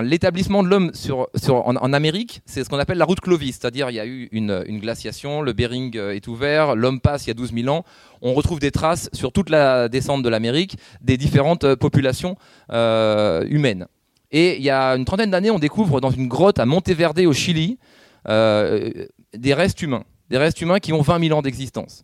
l'établissement 0.03 0.63
de 0.63 0.69
l'homme 0.69 0.91
sur, 0.93 1.27
en, 1.49 1.93
Amérique, 1.93 2.41
c'est 2.45 2.63
ce 2.63 2.69
qu'on 2.69 2.79
appelle 2.79 2.97
la 2.97 3.05
route 3.05 3.19
Clovis, 3.19 3.57
c'est-à-dire 3.59 3.89
il 3.89 3.95
y 3.95 3.99
a 3.99 4.05
eu 4.05 4.29
une 4.31 4.79
glaciation, 4.79 5.41
le 5.41 5.53
Bering 5.53 5.97
est 5.97 6.27
ouvert, 6.27 6.75
l'homme 6.75 7.01
passe 7.01 7.25
il 7.25 7.29
y 7.29 7.31
a 7.31 7.35
12 7.35 7.53
000 7.53 7.67
ans, 7.67 7.83
on 8.21 8.33
retrouve 8.33 8.59
des 8.59 8.71
traces 8.71 9.09
sur 9.13 9.31
toute 9.31 9.49
la 9.49 9.89
descente 9.89 10.23
de 10.23 10.29
l'Amérique 10.29 10.77
des 11.01 11.17
différentes 11.17 11.75
populations 11.75 12.37
humaines. 12.69 13.87
Et 14.33 14.57
il 14.57 14.63
y 14.63 14.69
a 14.69 14.95
une 14.95 15.05
trentaine 15.05 15.31
d'années, 15.31 15.51
on 15.51 15.59
découvre 15.59 16.01
dans 16.01 16.11
une 16.11 16.27
grotte 16.27 16.59
à 16.59 16.65
Monteverde 16.65 17.19
au 17.19 17.33
Chili 17.33 17.77
des 18.25 19.53
restes 19.53 19.81
humains, 19.81 20.03
des 20.29 20.37
restes 20.37 20.59
humains 20.59 20.79
qui 20.79 20.91
ont 20.93 21.01
20 21.01 21.27
000 21.27 21.37
ans 21.37 21.41
d'existence. 21.41 22.03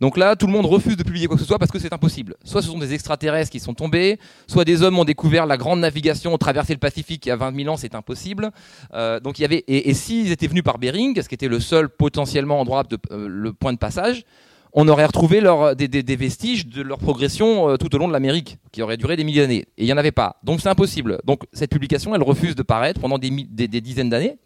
Donc 0.00 0.16
là, 0.16 0.36
tout 0.36 0.46
le 0.46 0.52
monde 0.52 0.66
refuse 0.66 0.96
de 0.96 1.02
publier 1.02 1.26
quoi 1.26 1.36
que 1.36 1.42
ce 1.42 1.46
soit 1.46 1.58
parce 1.58 1.70
que 1.70 1.78
c'est 1.78 1.92
impossible. 1.92 2.34
Soit 2.44 2.62
ce 2.62 2.68
sont 2.68 2.78
des 2.78 2.94
extraterrestres 2.94 3.50
qui 3.50 3.60
sont 3.60 3.74
tombés, 3.74 4.18
soit 4.46 4.64
des 4.64 4.82
hommes 4.82 4.98
ont 4.98 5.04
découvert 5.04 5.46
la 5.46 5.56
grande 5.56 5.80
navigation, 5.80 6.34
ont 6.34 6.38
traversé 6.38 6.72
le 6.72 6.78
Pacifique 6.78 7.26
il 7.26 7.28
y 7.28 7.32
a 7.32 7.36
20 7.36 7.56
000 7.56 7.72
ans, 7.72 7.76
c'est 7.76 7.94
impossible. 7.94 8.50
Euh, 8.92 9.20
donc 9.20 9.38
il 9.38 9.42
y 9.42 9.44
avait 9.44 9.64
et, 9.66 9.94
s'ils 9.94 10.32
étaient 10.32 10.46
venus 10.46 10.62
par 10.64 10.78
Bering, 10.78 11.20
ce 11.22 11.28
qui 11.28 11.34
était 11.34 11.48
le 11.48 11.60
seul 11.60 11.88
potentiellement 11.88 12.60
endroit 12.60 12.82
euh, 13.12 13.26
le 13.28 13.52
point 13.52 13.72
de 13.72 13.78
passage, 13.78 14.24
on 14.74 14.88
aurait 14.88 15.06
retrouvé 15.06 15.40
des, 15.76 16.16
vestiges 16.16 16.66
de 16.66 16.82
leur 16.82 16.98
progression 16.98 17.70
euh, 17.70 17.76
tout 17.76 17.94
au 17.94 17.98
long 17.98 18.08
de 18.08 18.12
l'Amérique, 18.12 18.58
qui 18.72 18.82
aurait 18.82 18.96
duré 18.96 19.16
des 19.16 19.22
milliers 19.22 19.42
d'années. 19.42 19.64
Et 19.78 19.84
il 19.84 19.86
n'y 19.86 19.92
en 19.92 19.96
avait 19.96 20.12
pas. 20.12 20.36
Donc 20.42 20.60
c'est 20.60 20.68
impossible. 20.68 21.20
Donc 21.24 21.44
cette 21.52 21.70
publication, 21.70 22.14
elle 22.14 22.22
refuse 22.22 22.56
de 22.56 22.62
paraître 22.62 23.00
pendant 23.00 23.18
des, 23.18 23.30
dizaines 23.30 24.10
d'années, 24.10 24.36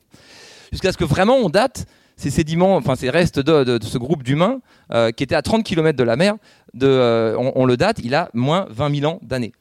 jusqu'à 0.71 0.93
ce 0.93 0.99
que 0.99 1.05
vraiment 1.05 1.37
on 1.37 1.49
date 1.49 1.87
ces 2.17 2.31
sédiments, 2.31 2.77
enfin 2.77 2.95
ces 2.95 3.11
restes 3.11 3.39
de, 3.39 3.79
ce 3.81 3.97
groupe 3.97 4.23
d'humains 4.23 4.61
euh, 4.93 5.13
qui 5.13 5.23
étaient 5.23 5.37
à 5.37 5.43
30 5.43 5.65
km 5.65 5.97
de 5.97 6.05
la 6.05 6.17
mer, 6.17 6.35
euh, 6.83 7.35
on, 7.55 7.65
le 7.65 7.77
date, 7.77 8.01
il 8.05 8.15
a 8.15 8.29
moins 8.35 8.67
20 8.71 9.01
000 9.01 9.11
ans 9.11 9.21
d'années. 9.23 9.53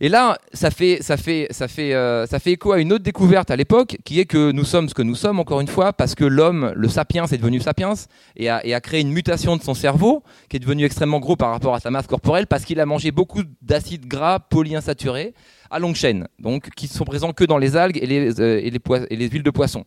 Et 0.00 0.08
là, 0.08 0.36
euh, 0.52 2.26
ça 2.26 2.38
fait 2.38 2.52
écho 2.52 2.72
à 2.72 2.80
une 2.80 2.92
autre 2.92 3.04
découverte 3.04 3.50
à 3.50 3.56
l'époque, 3.56 3.96
qui 4.04 4.20
est 4.20 4.24
que 4.24 4.50
nous 4.50 4.64
sommes 4.64 4.88
ce 4.88 4.94
que 4.94 5.02
nous 5.02 5.14
sommes, 5.14 5.38
encore 5.38 5.60
une 5.60 5.68
fois, 5.68 5.92
parce 5.92 6.14
que 6.14 6.24
l'homme, 6.24 6.72
le 6.74 6.88
sapiens, 6.88 7.26
est 7.26 7.38
devenu 7.38 7.60
sapiens, 7.60 7.94
et 8.36 8.50
a, 8.50 8.80
créé 8.80 9.00
une 9.00 9.12
mutation 9.12 9.56
de 9.56 9.62
son 9.62 9.74
cerveau, 9.74 10.22
qui 10.48 10.56
est 10.56 10.60
devenu 10.60 10.84
extrêmement 10.84 11.20
gros 11.20 11.36
par 11.36 11.50
rapport 11.50 11.74
à 11.74 11.80
sa 11.80 11.90
masse 11.90 12.06
corporelle, 12.06 12.46
parce 12.46 12.64
qu'il 12.64 12.80
a 12.80 12.86
mangé 12.86 13.12
beaucoup 13.12 13.42
d'acides 13.62 14.06
gras 14.06 14.40
polyinsaturés 14.40 15.34
à 15.70 15.78
longue 15.78 15.96
chaîne, 15.96 16.28
donc 16.38 16.70
qui 16.70 16.88
sont 16.88 17.04
présents 17.04 17.32
que 17.32 17.44
dans 17.44 17.58
les 17.58 17.76
algues 17.76 17.98
et 17.98 18.06
les, 18.06 18.30
les 18.30 19.28
huiles 19.28 19.42
de 19.42 19.50
poisson. 19.50 19.84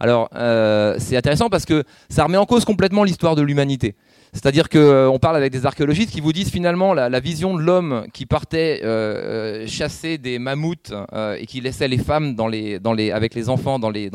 Alors, 0.00 0.30
euh, 0.34 0.96
c'est 0.98 1.16
intéressant 1.16 1.50
parce 1.50 1.66
que 1.66 1.84
ça 2.08 2.24
remet 2.24 2.38
en 2.38 2.46
cause 2.46 2.64
complètement 2.64 3.04
l'histoire 3.04 3.36
de 3.36 3.42
l'humanité. 3.42 3.94
C'est-à-dire 4.32 4.68
qu'on 4.68 4.78
euh, 4.78 5.18
parle 5.18 5.36
avec 5.36 5.52
des 5.52 5.66
archéologistes 5.66 6.10
qui 6.10 6.20
vous 6.20 6.32
disent 6.32 6.50
finalement 6.50 6.94
la, 6.94 7.20
vision 7.20 7.54
de 7.54 7.60
l'homme 7.60 8.06
qui 8.12 8.26
partait 8.26 8.80
euh, 8.84 9.66
chasser 9.66 10.18
des 10.18 10.38
mammouths 10.38 10.92
et 11.38 11.46
qui 11.46 11.60
laissait 11.60 11.88
les 11.88 11.98
femmes 11.98 12.36
avec 12.38 13.34
les 13.34 13.48
enfants 13.48 13.78
dans 13.78 13.90
les, 13.90 14.10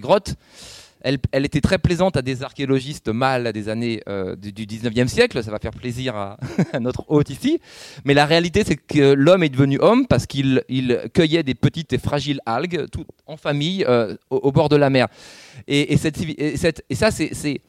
grottes 0.00 0.34
elle, 1.00 1.44
était 1.44 1.60
très 1.60 1.78
plaisante 1.78 2.16
à 2.16 2.22
des 2.22 2.42
archéologistes 2.42 3.08
mâles 3.08 3.52
des 3.52 3.68
années 3.68 4.02
euh, 4.08 4.36
du, 4.36 4.66
19e 4.66 5.06
siècle. 5.06 5.42
Ça 5.42 5.50
va 5.50 5.58
faire 5.58 5.72
plaisir 5.72 6.16
à, 6.72 6.80
notre 6.80 7.04
hôte 7.08 7.30
ici. 7.30 7.60
Mais 8.04 8.14
la 8.14 8.26
réalité, 8.26 8.64
c'est 8.64 8.76
que 8.76 9.12
l'homme 9.12 9.42
est 9.42 9.48
devenu 9.48 9.78
homme 9.80 10.06
parce 10.06 10.26
qu'il 10.26 10.62
cueillait 11.14 11.42
des 11.42 11.54
petites 11.54 11.92
et 11.92 11.98
fragiles 11.98 12.40
algues 12.46 12.86
tout, 12.90 13.04
en 13.26 13.36
famille 13.36 13.84
euh, 13.88 14.16
au, 14.30 14.52
bord 14.52 14.68
de 14.68 14.76
la 14.76 14.90
mer. 14.90 15.08
Et 15.66 15.96
ça, 15.96 17.10
c'est. 17.10 17.60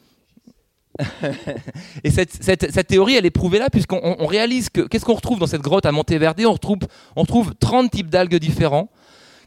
et 2.04 2.10
cette, 2.10 2.86
théorie, 2.86 3.16
elle 3.16 3.26
est 3.26 3.30
prouvée 3.30 3.58
là, 3.58 3.70
puisqu'on 3.70 4.26
réalise 4.26 4.68
que 4.70 4.82
qu'est-ce 4.82 5.04
qu'on 5.04 5.14
retrouve 5.14 5.38
dans 5.38 5.46
cette 5.46 5.62
grotte 5.62 5.86
à 5.86 5.92
Monteverde 5.92 6.40
on 6.44 6.52
retrouve, 6.52 6.78
on 7.16 7.22
retrouve 7.22 7.54
30 7.58 7.90
types 7.90 8.08
d'algues 8.08 8.36
différents 8.36 8.90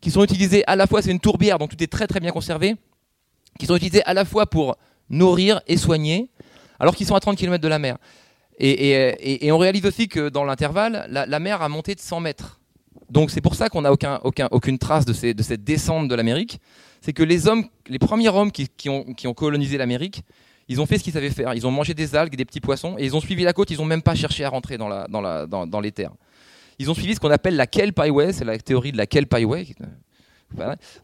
qui 0.01 0.11
sont 0.11 0.23
utilisés 0.23 0.63
à 0.67 0.75
la 0.75 0.87
fois, 0.87 1.01
c'est 1.01 1.11
une 1.11 1.19
tourbière, 1.19 1.59
donc 1.59 1.71
tout 1.71 1.81
est 1.81 1.91
très 1.91 2.07
très 2.07 2.19
bien 2.19 2.31
conservé, 2.31 2.75
qui 3.59 3.65
sont 3.65 3.75
utilisés 3.75 4.03
à 4.05 4.13
la 4.13 4.25
fois 4.25 4.45
pour 4.45 4.75
nourrir 5.09 5.61
et 5.67 5.77
soigner, 5.77 6.29
alors 6.79 6.95
qu'ils 6.95 7.07
sont 7.07 7.15
à 7.15 7.19
30 7.19 7.37
km 7.37 7.61
de 7.61 7.67
la 7.67 7.79
mer. 7.79 7.97
Et, 8.59 9.51
on 9.51 9.57
réalise 9.57 9.85
aussi 9.85 10.07
que 10.07 10.29
dans 10.29 10.43
l'intervalle, 10.43 11.07
la, 11.09 11.39
mer 11.39 11.61
a 11.61 11.69
monté 11.69 11.95
de 11.95 11.99
100 11.99 12.19
mètres. 12.19 12.59
Donc 13.09 13.31
c'est 13.31 13.41
pour 13.41 13.55
ça 13.55 13.69
qu'on 13.69 13.81
n'a 13.81 13.91
aucun, 13.91 14.19
aucun, 14.23 14.47
aucune 14.51 14.77
trace 14.77 15.05
de, 15.05 15.13
cette 15.13 15.63
descente 15.63 16.07
de 16.07 16.15
l'Amérique. 16.15 16.59
C'est 17.01 17.13
que 17.13 17.23
les 17.23 17.47
hommes, 17.47 17.65
les 17.87 17.99
premiers 17.99 18.29
hommes 18.29 18.51
qui 18.51 18.89
ont, 18.89 19.33
colonisé 19.33 19.77
l'Amérique, 19.77 20.23
ils 20.67 20.81
ont 20.81 20.85
fait 20.85 20.97
ce 20.97 21.03
qu'ils 21.03 21.13
savaient 21.13 21.29
faire. 21.29 21.53
Ils 21.53 21.67
ont 21.67 21.71
mangé 21.71 21.93
des 21.93 22.15
algues, 22.15 22.35
des 22.35 22.45
petits 22.45 22.61
poissons, 22.61 22.95
et 22.97 23.05
ils 23.05 23.15
ont 23.15 23.21
suivi 23.21 23.43
la 23.43 23.53
côte. 23.53 23.71
Ils 23.71 23.77
n'ont 23.77 23.85
même 23.85 24.01
pas 24.01 24.15
cherché 24.15 24.43
à 24.43 24.49
rentrer 24.49 24.77
dans, 24.77 25.81
les 25.81 25.91
terres. 25.91 26.13
Ils 26.79 26.89
ont 26.89 26.93
suivi 26.93 27.15
ce 27.15 27.19
qu'on 27.19 27.31
appelle 27.31 27.55
la 27.55 27.67
Kelp 27.67 27.99
Highway, 27.99 28.33
c'est 28.33 28.45
la 28.45 28.57
théorie 28.57 28.91
de 28.91 28.97
la 28.97 29.05
Kelp 29.05 29.33
Highway, 29.33 29.65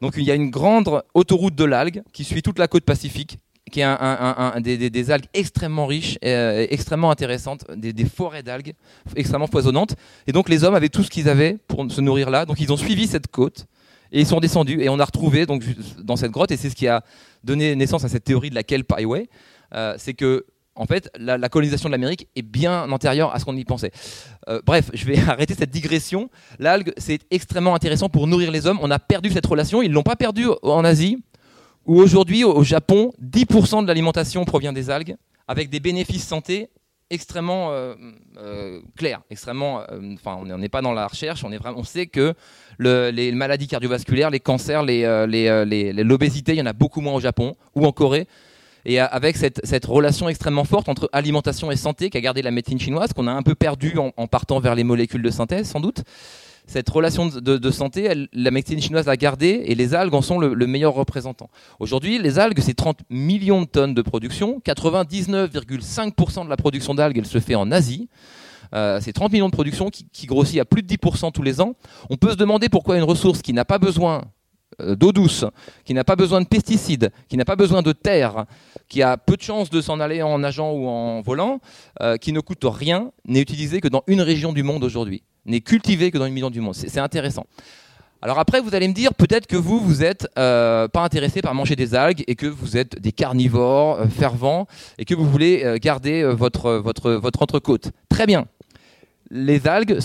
donc 0.02 0.14
il 0.18 0.24
y 0.24 0.32
a 0.32 0.36
une 0.36 0.50
grande 0.50 1.02
autoroute 1.14 1.56
de 1.56 1.64
l'algue 1.64 2.04
qui 2.14 2.24
suit 2.24 2.42
toute 2.42 2.60
la 2.60 2.68
côte 2.68 2.84
pacifique, 2.84 3.38
qui 3.72 3.82
est 3.82 3.84
un, 3.84 4.60
des, 4.62 5.12
algues 5.12 5.28
extrêmement 5.34 5.86
riches, 5.86 6.18
et, 6.22 6.34
euh, 6.34 6.66
extrêmement 6.70 7.12
intéressantes, 7.12 7.66
des, 7.76 8.06
forêts 8.06 8.44
d'algues 8.44 8.74
extrêmement 9.16 9.48
foisonnantes. 9.48 9.96
Et 10.28 10.32
donc 10.32 10.50
les 10.50 10.64
hommes 10.64 10.76
avaient 10.76 10.90
tout 10.90 11.04
ce 11.04 11.10
qu'ils 11.10 11.30
avaient 11.30 11.58
pour 11.68 11.92
se 11.92 12.02
nourrir 12.02 12.30
là. 12.30 12.46
Donc 12.46 12.60
ils 12.60 12.72
ont 12.72 12.78
suivi 12.78 13.08
cette 13.08 13.28
côte 13.28 13.68
et 14.12 14.22
ils 14.22 14.26
sont 14.26 14.40
descendus. 14.40 14.82
Et 14.82 14.90
on 14.90 15.00
a 15.00 15.06
retrouvé 15.06 15.46
dans 15.46 16.16
cette 16.16 16.32
grotte, 16.32 16.52
et 16.52 16.58
c'est 16.58 16.70
ce 16.70 16.76
qui 16.76 16.88
a 16.88 17.04
donné 17.44 17.76
naissance 17.76 18.04
à 18.04 18.10
cette 18.10 18.24
théorie 18.24 18.50
de 18.50 18.56
la 18.56 18.64
Kelp 18.64 18.92
Highway, 18.92 19.30
euh, 19.74 19.96
c'est 19.98 20.14
que 20.14 20.46
en 20.76 20.86
fait, 20.86 21.12
la, 21.20 21.50
colonisation 21.50 21.90
de 21.90 21.92
l'Amérique 21.92 22.30
est 22.38 22.42
bien 22.42 22.90
antérieure 22.90 23.36
à 23.36 23.40
ce 23.40 23.44
qu'on 23.44 23.58
y 23.58 23.66
pensait. 23.66 23.92
Euh, 24.48 24.62
bref, 24.66 24.90
je 24.94 25.04
vais 25.06 25.20
arrêter 25.28 25.54
cette 25.54 25.72
digression. 25.72 26.30
L'algue, 26.58 26.94
c'est 26.98 27.20
extrêmement 27.32 27.76
intéressant 27.76 28.08
pour 28.08 28.28
nourrir 28.28 28.50
les 28.50 28.66
hommes. 28.66 28.80
On 28.82 28.90
a 28.90 28.98
perdu 28.98 29.30
cette 29.30 29.46
relation. 29.46 29.82
Ils 29.82 29.92
l'ont 29.92 30.04
pas 30.04 30.16
perdu 30.16 30.46
en 30.64 30.86
Asie, 30.86 31.22
où 31.86 32.00
aujourd'hui, 32.00 32.46
au 32.46 32.64
Japon, 32.64 33.12
10% 33.22 33.82
de 33.82 33.88
l'alimentation 33.88 34.46
provient 34.46 34.72
des 34.72 34.90
algues, 34.90 35.18
avec 35.50 35.70
des 35.70 35.82
bénéfices 35.82 36.26
santé 36.26 36.70
extrêmement 37.10 37.72
euh, 37.72 37.96
euh, 38.38 38.80
clairs, 38.98 39.22
extrêmement. 39.30 39.84
Enfin, 40.14 40.38
on 40.40 40.58
n'est 40.58 40.70
pas 40.70 40.82
dans 40.82 40.94
la 40.94 41.08
recherche. 41.08 41.44
On 41.44 41.52
est 41.52 41.58
vraiment, 41.58 41.80
on 41.80 41.84
sait 41.84 42.08
que 42.08 42.34
les 42.80 43.32
maladies 43.32 43.68
cardiovasculaires, 43.68 44.30
les 44.30 44.40
cancers, 44.40 44.84
l'obésité, 44.84 46.54
il 46.54 46.58
y 46.58 46.62
en 46.62 46.66
a 46.66 46.74
beaucoup 46.74 47.02
moins 47.02 47.14
au 47.14 47.20
Japon 47.20 47.56
ou 47.76 47.86
en 47.86 47.92
Corée 47.92 48.28
et 48.86 49.00
avec 49.00 49.38
cette, 49.38 49.86
relation 49.86 50.30
extrêmement 50.30 50.64
forte 50.64 50.90
entre 50.90 51.10
alimentation 51.12 51.72
et 51.72 51.76
santé 51.76 52.10
qu'a 52.10 52.22
gardé 52.22 52.42
la 52.42 52.52
médecine 52.52 52.80
chinoise, 52.80 53.14
qu'on 53.14 53.28
a 53.28 53.32
un 53.32 53.44
peu 53.44 53.56
perdu 53.56 53.98
en, 53.98 54.28
partant 54.28 54.60
vers 54.60 54.76
les 54.76 54.84
molécules 54.84 55.22
de 55.22 55.30
synthèse, 55.30 55.70
sans 55.70 55.80
doute. 55.80 56.04
Cette 56.70 56.88
relation 56.88 57.26
de, 57.26 57.72
santé, 57.72 58.28
la 58.32 58.52
médecine 58.52 58.80
chinoise 58.80 59.08
l'a 59.08 59.18
gardée 59.18 59.64
et 59.66 59.74
les 59.74 59.96
algues 59.96 60.14
en 60.14 60.22
sont 60.22 60.38
le, 60.38 60.68
meilleur 60.68 60.94
représentant. 60.94 61.50
Aujourd'hui, 61.80 62.20
les 62.20 62.38
algues, 62.38 62.60
c'est 62.60 62.76
30 62.76 63.00
millions 63.10 63.62
de 63.62 63.66
tonnes 63.66 63.96
de 63.96 64.04
production. 64.04 64.62
99,5% 64.64 66.46
de 66.46 66.50
la 66.50 66.58
production 66.58 66.94
d'algues, 66.94 67.18
elle 67.18 67.26
se 67.26 67.40
fait 67.40 67.56
en 67.56 67.72
Asie. 67.72 68.08
Euh, 68.76 69.00
c'est 69.02 69.14
30 69.14 69.32
millions 69.32 69.48
de 69.48 69.54
production 69.54 69.90
qui, 69.90 70.06
qui, 70.14 70.28
grossit 70.28 70.60
à 70.60 70.66
plus 70.66 70.84
de 70.84 70.88
10% 70.94 71.32
tous 71.32 71.42
les 71.42 71.60
ans. 71.60 71.74
On 72.12 72.18
peut 72.18 72.30
se 72.30 72.36
demander 72.36 72.70
pourquoi 72.70 72.98
une 72.98 73.04
ressource 73.04 73.42
qui 73.42 73.52
n'a 73.52 73.66
pas 73.66 73.80
besoin 73.80 74.22
d'eau 74.80 75.12
douce, 75.12 75.46
qui 75.86 75.94
n'a 75.94 76.04
pas 76.04 76.16
besoin 76.16 76.42
de 76.42 76.48
pesticides, 76.48 77.12
qui 77.28 77.38
n'a 77.38 77.46
pas 77.46 77.56
besoin 77.56 77.82
de 77.82 77.92
terre, 77.92 78.46
qui 78.88 79.02
a 79.02 79.18
peu 79.18 79.36
de 79.36 79.42
chances 79.42 79.70
de 79.70 79.82
s'en 79.82 80.00
aller 80.00 80.22
en 80.22 80.40
nageant 80.40 80.72
ou 80.72 80.88
en 80.88 81.22
volant, 81.22 81.60
euh, 82.02 82.18
qui 82.18 82.34
ne 82.34 82.40
coûte 82.40 82.64
rien, 82.64 83.12
n'est 83.26 83.42
utilisé 83.42 83.82
que 83.82 83.88
dans 83.88 84.04
une 84.08 84.22
région 84.22 84.54
du 84.54 84.64
monde 84.64 84.84
aujourd'hui, 84.84 85.24
n'est 85.46 85.62
cultivé 85.62 86.12
que 86.12 86.18
dans 86.18 86.26
une 86.26 86.34
million 86.34 86.50
du 86.50 86.62
monde. 86.62 86.76
C'est 86.76 87.00
intéressant. 87.00 87.46
Alors 88.22 88.38
après, 88.38 88.60
vous 88.60 88.76
allez 88.76 88.88
me 88.88 88.94
dire 88.94 89.14
peut-être 89.14 89.48
que 89.48 89.56
vous, 89.56 89.80
vous 89.80 90.02
n'êtes 90.02 90.28
euh, 90.38 90.90
pas 90.90 91.04
intéressé 91.04 91.42
par 91.42 91.54
manger 91.56 91.78
des 91.78 91.96
algues 91.96 92.24
et 92.28 92.36
que 92.36 92.48
vous 92.48 92.76
êtes 92.76 93.00
des 93.00 93.14
carnivores 93.14 94.06
fervents 94.10 94.68
et 94.98 95.06
que 95.06 95.16
vous 95.16 95.30
voulez 95.30 95.78
garder 95.82 96.24
votre, 96.26 96.74
votre, 96.74 97.12
votre 97.12 97.42
entrecôte. 97.42 97.92
Très 98.10 98.26
bien. 98.26 98.46
Les 99.32 99.68
algues 99.68 100.00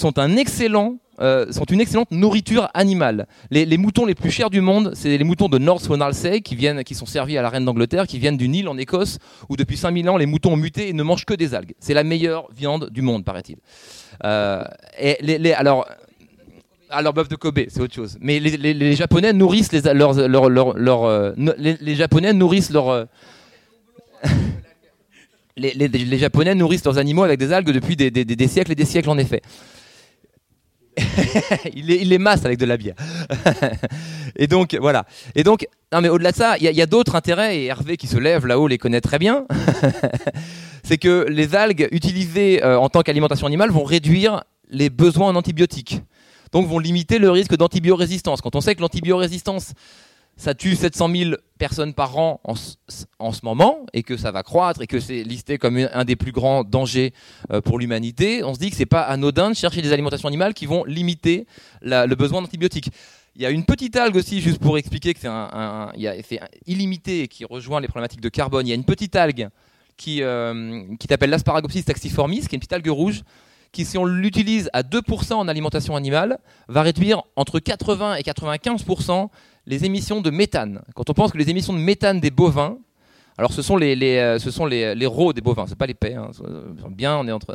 euh, 1.20 1.52
sont 1.52 1.64
une 1.64 1.80
excellente 1.80 2.10
nourriture 2.10 2.68
animale. 2.74 3.26
Les, 3.50 3.76
moutons 3.76 4.04
les 4.04 4.14
plus 4.14 4.30
chers 4.30 4.50
du 4.50 4.60
monde, 4.60 4.92
c'est 4.94 5.16
les 5.16 5.24
moutons 5.24 5.48
de 5.48 5.58
North 5.58 5.82
Swanalsea 5.82 6.40
qui 6.40 6.56
qui 6.84 6.94
sont 6.94 7.06
servis 7.06 7.38
à 7.38 7.42
la 7.42 7.48
reine 7.48 7.64
d'Angleterre, 7.64 8.06
qui 8.06 8.18
viennent 8.18 8.36
d'une 8.36 8.54
île 8.54 8.68
en 8.68 8.76
Écosse 8.76 9.18
où 9.48 9.56
depuis 9.56 9.76
5000 9.76 10.08
ans 10.08 10.16
les 10.16 10.26
moutons 10.26 10.54
ont 10.54 10.56
muté 10.56 10.88
et 10.88 10.92
ne 10.92 11.02
mangent 11.02 11.24
que 11.24 11.34
des 11.34 11.54
algues. 11.54 11.74
C'est 11.78 11.94
la 11.94 12.04
meilleure 12.04 12.48
viande 12.54 12.90
du 12.90 13.02
monde, 13.02 13.24
paraît-il. 13.24 13.56
Euh, 14.24 14.64
et 14.98 15.54
alors, 15.54 15.86
alors 16.90 17.12
bœuf 17.12 17.28
de 17.28 17.36
Kobe, 17.36 17.60
c'est 17.68 17.80
autre 17.80 17.94
chose. 17.94 18.18
Mais 18.20 18.40
les, 18.40 18.94
Japonais 18.94 19.32
nourrissent 19.32 19.72
les, 19.72 19.82
leurs, 19.94 20.18
euh, 20.18 21.32
les, 21.58 21.94
Japonais 21.94 22.32
nourrissent 22.32 22.70
leurs 22.70 23.06
les, 25.56 26.18
Japonais 26.18 26.54
nourrissent 26.54 26.84
leurs 26.84 26.98
animaux 26.98 27.22
avec 27.22 27.38
des 27.38 27.52
algues 27.52 27.70
depuis 27.70 27.96
des, 27.96 28.48
siècles 28.48 28.72
et 28.72 28.74
des 28.74 28.84
siècles 28.84 29.10
en 29.10 29.18
effet. 29.18 29.42
il, 31.74 31.86
les, 31.86 31.96
il 31.96 32.18
masse 32.18 32.44
avec 32.44 32.58
de 32.58 32.66
la 32.66 32.76
bière. 32.76 32.94
et 34.36 34.46
donc, 34.46 34.76
voilà. 34.80 35.04
Et 35.34 35.42
donc, 35.42 35.66
non, 35.92 36.00
mais 36.00 36.08
au-delà 36.08 36.32
de 36.32 36.36
ça, 36.36 36.56
il 36.58 36.64
y 36.64 36.82
a, 36.82 36.86
d'autres 36.86 37.16
intérêts, 37.16 37.58
et 37.58 37.64
Hervé 37.66 37.96
qui 37.96 38.06
se 38.06 38.16
lève 38.16 38.46
là-haut 38.46 38.68
les 38.68 38.78
connaît 38.78 39.00
très 39.00 39.18
bien. 39.18 39.44
c'est 40.84 40.98
que 40.98 41.26
les 41.28 41.54
algues 41.54 41.88
utilisées 41.90 42.62
euh, 42.62 42.78
en 42.78 42.88
tant 42.88 43.02
qu'alimentation 43.02 43.46
animale 43.46 43.70
vont 43.70 43.84
réduire 43.84 44.44
les 44.70 44.90
besoins 44.90 45.28
en 45.28 45.36
antibiotiques. 45.36 46.00
Donc, 46.52 46.68
vont 46.68 46.78
limiter 46.78 47.18
le 47.18 47.30
risque 47.30 47.56
d'antibiorésistance. 47.56 48.40
Quand 48.40 48.54
on 48.54 48.60
sait 48.60 48.74
que 48.76 48.80
l'antibiorésistance, 48.80 49.72
ça 50.36 50.54
tue 50.54 50.76
700 50.76 51.10
000 51.14 51.30
personnes 51.58 51.94
par 51.94 52.18
an 52.18 52.40
en, 52.44 52.54
ce 52.54 53.44
moment 53.44 53.86
et 53.92 54.02
que 54.02 54.16
ça 54.16 54.32
va 54.32 54.42
croître 54.42 54.82
et 54.82 54.86
que 54.86 55.00
c'est 55.00 55.22
listé 55.22 55.58
comme 55.58 55.76
un 55.76 56.04
des 56.04 56.16
plus 56.16 56.32
grands 56.32 56.64
dangers 56.64 57.12
euh, 57.52 57.60
pour 57.60 57.78
l'humanité, 57.78 58.42
on 58.42 58.54
se 58.54 58.58
dit 58.58 58.70
que 58.70 58.76
c'est 58.76 58.86
pas 58.86 59.02
anodin 59.02 59.50
de 59.50 59.56
chercher 59.56 59.82
des 59.82 59.92
alimentations 59.92 60.28
animales 60.28 60.54
qui 60.54 60.66
vont 60.66 60.84
limiter 60.84 61.46
le 61.82 62.14
besoin 62.14 62.42
d'antibiotiques. 62.42 62.90
Il 63.36 63.42
y 63.42 63.46
a 63.46 63.50
une 63.50 63.64
petite 63.64 63.96
algue 63.96 64.16
aussi, 64.16 64.40
juste 64.40 64.60
pour 64.60 64.78
expliquer 64.78 65.12
que 65.12 65.20
c'est 65.20 65.28
un, 65.28 65.92
illimité 66.66 67.22
et 67.22 67.28
qui 67.28 67.44
rejoint 67.44 67.80
les 67.80 67.88
problématiques 67.88 68.20
de 68.20 68.28
carbone. 68.28 68.66
Il 68.66 68.70
y 68.70 68.72
a 68.72 68.76
une 68.76 68.84
petite 68.84 69.16
algue 69.16 69.48
qui, 69.96 70.22
euh, 70.22 70.84
qui 71.00 71.08
s'appelle 71.08 71.30
l'Asparagopsis 71.30 71.84
taxiformis, 71.84 72.40
qui 72.40 72.46
est 72.46 72.52
une 72.52 72.60
petite 72.60 72.72
algue 72.72 72.88
rouge, 72.88 73.22
qui, 73.72 73.84
si 73.84 73.98
on 73.98 74.04
l'utilise 74.04 74.70
à 74.72 74.82
2% 74.82 75.34
en 75.34 75.48
alimentation 75.48 75.96
animale, 75.96 76.38
va 76.68 76.82
réduire 76.82 77.24
entre 77.34 77.58
80 77.58 78.16
et 78.16 78.22
95% 78.22 79.28
les 79.66 79.84
émissions 79.84 80.20
de 80.20 80.30
méthane. 80.30 80.82
Quand 80.94 81.08
on 81.10 81.14
pense 81.14 81.32
que 81.32 81.38
les 81.38 81.50
émissions 81.50 81.72
de 81.72 81.78
méthane 81.78 82.20
des 82.20 82.30
bovins, 82.30 82.78
alors 83.36 83.52
ce 83.52 83.62
sont 83.62 83.76
les, 83.76 83.96
euh, 84.18 84.38
ce 84.38 84.52
sont 84.52 84.64
les, 84.64 84.94
les 84.94 85.06
rots 85.06 85.32
des 85.32 85.40
bovins, 85.40 85.66
c'est 85.66 85.76
pas 85.76 85.86
les 85.86 85.94
pets. 85.94 86.14
Hein. 86.14 86.30
Bien, 86.90 87.16
on 87.16 87.26
est 87.26 87.32
entre. 87.32 87.52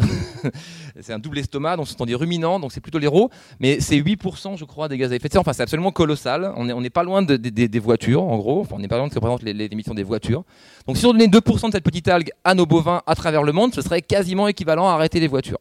c'est 1.00 1.14
un 1.14 1.20
double 1.20 1.40
estomac, 1.40 1.78
donc 1.78 1.88
ce 1.88 1.96
sont 1.96 2.06
des 2.06 2.16
ruminants, 2.16 2.60
donc 2.60 2.74
c'est 2.74 2.82
plutôt 2.82 3.00
les 3.00 3.08
rots. 3.08 3.30
Mais 3.62 3.80
c'est 3.80 3.96
8%, 3.96 4.58
je 4.58 4.66
crois, 4.66 4.90
des 4.90 4.98
gaz 4.98 5.14
à 5.14 5.16
effet 5.16 5.30
de 5.30 5.34
serre. 5.34 5.42
Enfin, 5.42 5.54
c'est 5.54 5.64
absolument 5.64 5.92
colossal. 5.92 6.52
On 6.58 6.82
n'est 6.82 6.90
pas 6.90 7.04
loin 7.04 7.22
des 7.22 7.80
voitures, 7.80 8.24
en 8.24 8.38
gros. 8.38 8.60
Enfin, 8.60 8.76
on 8.78 8.80
n'est 8.80 8.90
pas 8.90 8.98
loin 8.98 9.08
de 9.08 9.14
ce 9.14 9.16
que 9.16 9.20
représentent 9.20 9.44
les, 9.44 9.54
les, 9.54 9.70
émissions 9.72 9.94
des 9.94 10.04
voitures. 10.04 10.44
Donc 10.86 10.98
si 10.98 11.06
on 11.06 11.14
donnait 11.14 11.28
2% 11.28 11.68
de 11.68 11.72
cette 11.72 11.84
petite 11.84 12.10
algue 12.10 12.32
à 12.44 12.56
nos 12.56 12.66
bovins 12.66 13.02
à 13.08 13.16
travers 13.16 13.44
le 13.44 13.54
monde, 13.54 13.74
ce 13.74 13.82
serait 13.82 14.02
quasiment 14.02 14.50
équivalent 14.50 14.90
à 14.90 14.94
arrêter 14.94 15.22
les 15.22 15.28
voitures. 15.28 15.60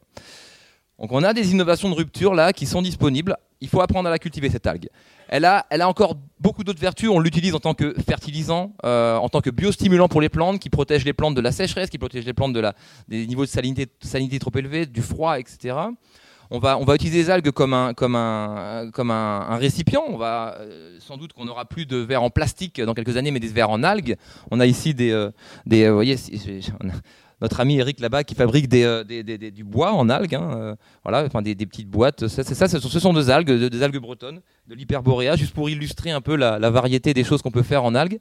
Donc 0.98 1.12
on 1.12 1.22
a 1.22 1.32
des 1.32 1.52
innovations 1.52 1.90
de 1.90 1.94
rupture 1.94 2.34
là 2.34 2.52
qui 2.52 2.66
sont 2.66 2.82
disponibles. 2.82 3.36
Il 3.60 3.68
faut 3.68 3.80
apprendre 3.80 4.08
à 4.08 4.10
la 4.10 4.18
cultiver 4.18 4.50
cette 4.50 4.66
algue. 4.66 4.88
Elle 5.28 5.44
a, 5.44 5.66
elle 5.70 5.82
a 5.82 5.88
encore 5.88 6.16
beaucoup 6.40 6.64
d'autres 6.64 6.80
vertus. 6.80 7.08
On 7.10 7.18
l'utilise 7.18 7.54
en 7.54 7.60
tant 7.60 7.74
que 7.74 7.94
fertilisant, 8.08 8.74
euh, 8.84 9.16
en 9.16 9.28
tant 9.28 9.40
que 9.40 9.50
biostimulant 9.50 10.08
pour 10.08 10.20
les 10.20 10.28
plantes, 10.28 10.60
qui 10.60 10.70
protège 10.70 11.04
les 11.04 11.12
plantes 11.12 11.34
de 11.34 11.40
la 11.40 11.52
sécheresse, 11.52 11.90
qui 11.90 11.98
protège 11.98 12.24
les 12.24 12.32
plantes 12.32 12.52
de 12.52 12.60
la, 12.60 12.74
des 13.08 13.26
niveaux 13.26 13.44
de 13.44 13.50
salinité, 13.50 13.86
salinité 14.00 14.38
trop 14.38 14.52
élevés, 14.54 14.86
du 14.86 15.02
froid, 15.02 15.38
etc. 15.38 15.76
On 16.50 16.60
va, 16.60 16.78
on 16.78 16.84
va 16.84 16.94
utiliser 16.94 17.18
les 17.18 17.30
algues 17.30 17.50
comme 17.50 17.74
un, 17.74 17.92
comme 17.92 18.14
un, 18.14 18.90
comme 18.92 19.10
un, 19.10 19.56
récipient. 19.56 20.02
On 20.08 20.16
va 20.16 20.56
euh, 20.60 20.96
sans 20.98 21.18
doute 21.18 21.34
qu'on 21.34 21.44
n'aura 21.44 21.66
plus 21.66 21.84
de 21.84 21.96
verres 21.98 22.22
en 22.22 22.30
plastique 22.30 22.80
dans 22.80 22.94
quelques 22.94 23.16
années, 23.18 23.30
mais 23.30 23.40
des 23.40 23.48
verres 23.48 23.70
en 23.70 23.82
algues. 23.82 24.16
On 24.50 24.60
a 24.60 24.66
ici 24.66 24.94
des, 24.94 25.10
euh, 25.10 25.30
des 25.66 25.88
vous 25.88 25.94
voyez, 25.94 26.16
notre 27.40 27.60
ami 27.60 27.78
Eric 27.78 28.00
là-bas 28.00 28.24
qui 28.24 28.34
fabrique 28.34 28.72
euh, 28.74 29.04
du 29.04 29.64
bois 29.64 29.92
en 29.92 30.08
algues, 30.08 30.34
hein, 30.34 30.50
euh, 30.56 30.74
voilà, 31.04 31.24
enfin 31.24 31.42
des, 31.42 31.54
petites 31.54 31.88
boîtes. 31.88 32.28
Ça, 32.28 32.42
c'est 32.42 32.54
ça, 32.54 32.68
ce 32.68 33.00
sont 33.00 33.12
des 33.12 33.30
algues, 33.30 33.50
des 33.50 33.82
algues 33.82 33.98
bretonnes, 33.98 34.40
de 34.66 34.74
l'hyperboréa, 34.74 35.36
juste 35.36 35.54
pour 35.54 35.70
illustrer 35.70 36.10
un 36.10 36.20
peu 36.20 36.36
la, 36.36 36.58
variété 36.70 37.14
des 37.14 37.24
choses 37.24 37.42
qu'on 37.42 37.50
peut 37.50 37.62
faire 37.62 37.84
en 37.84 37.94
algues. 37.94 38.18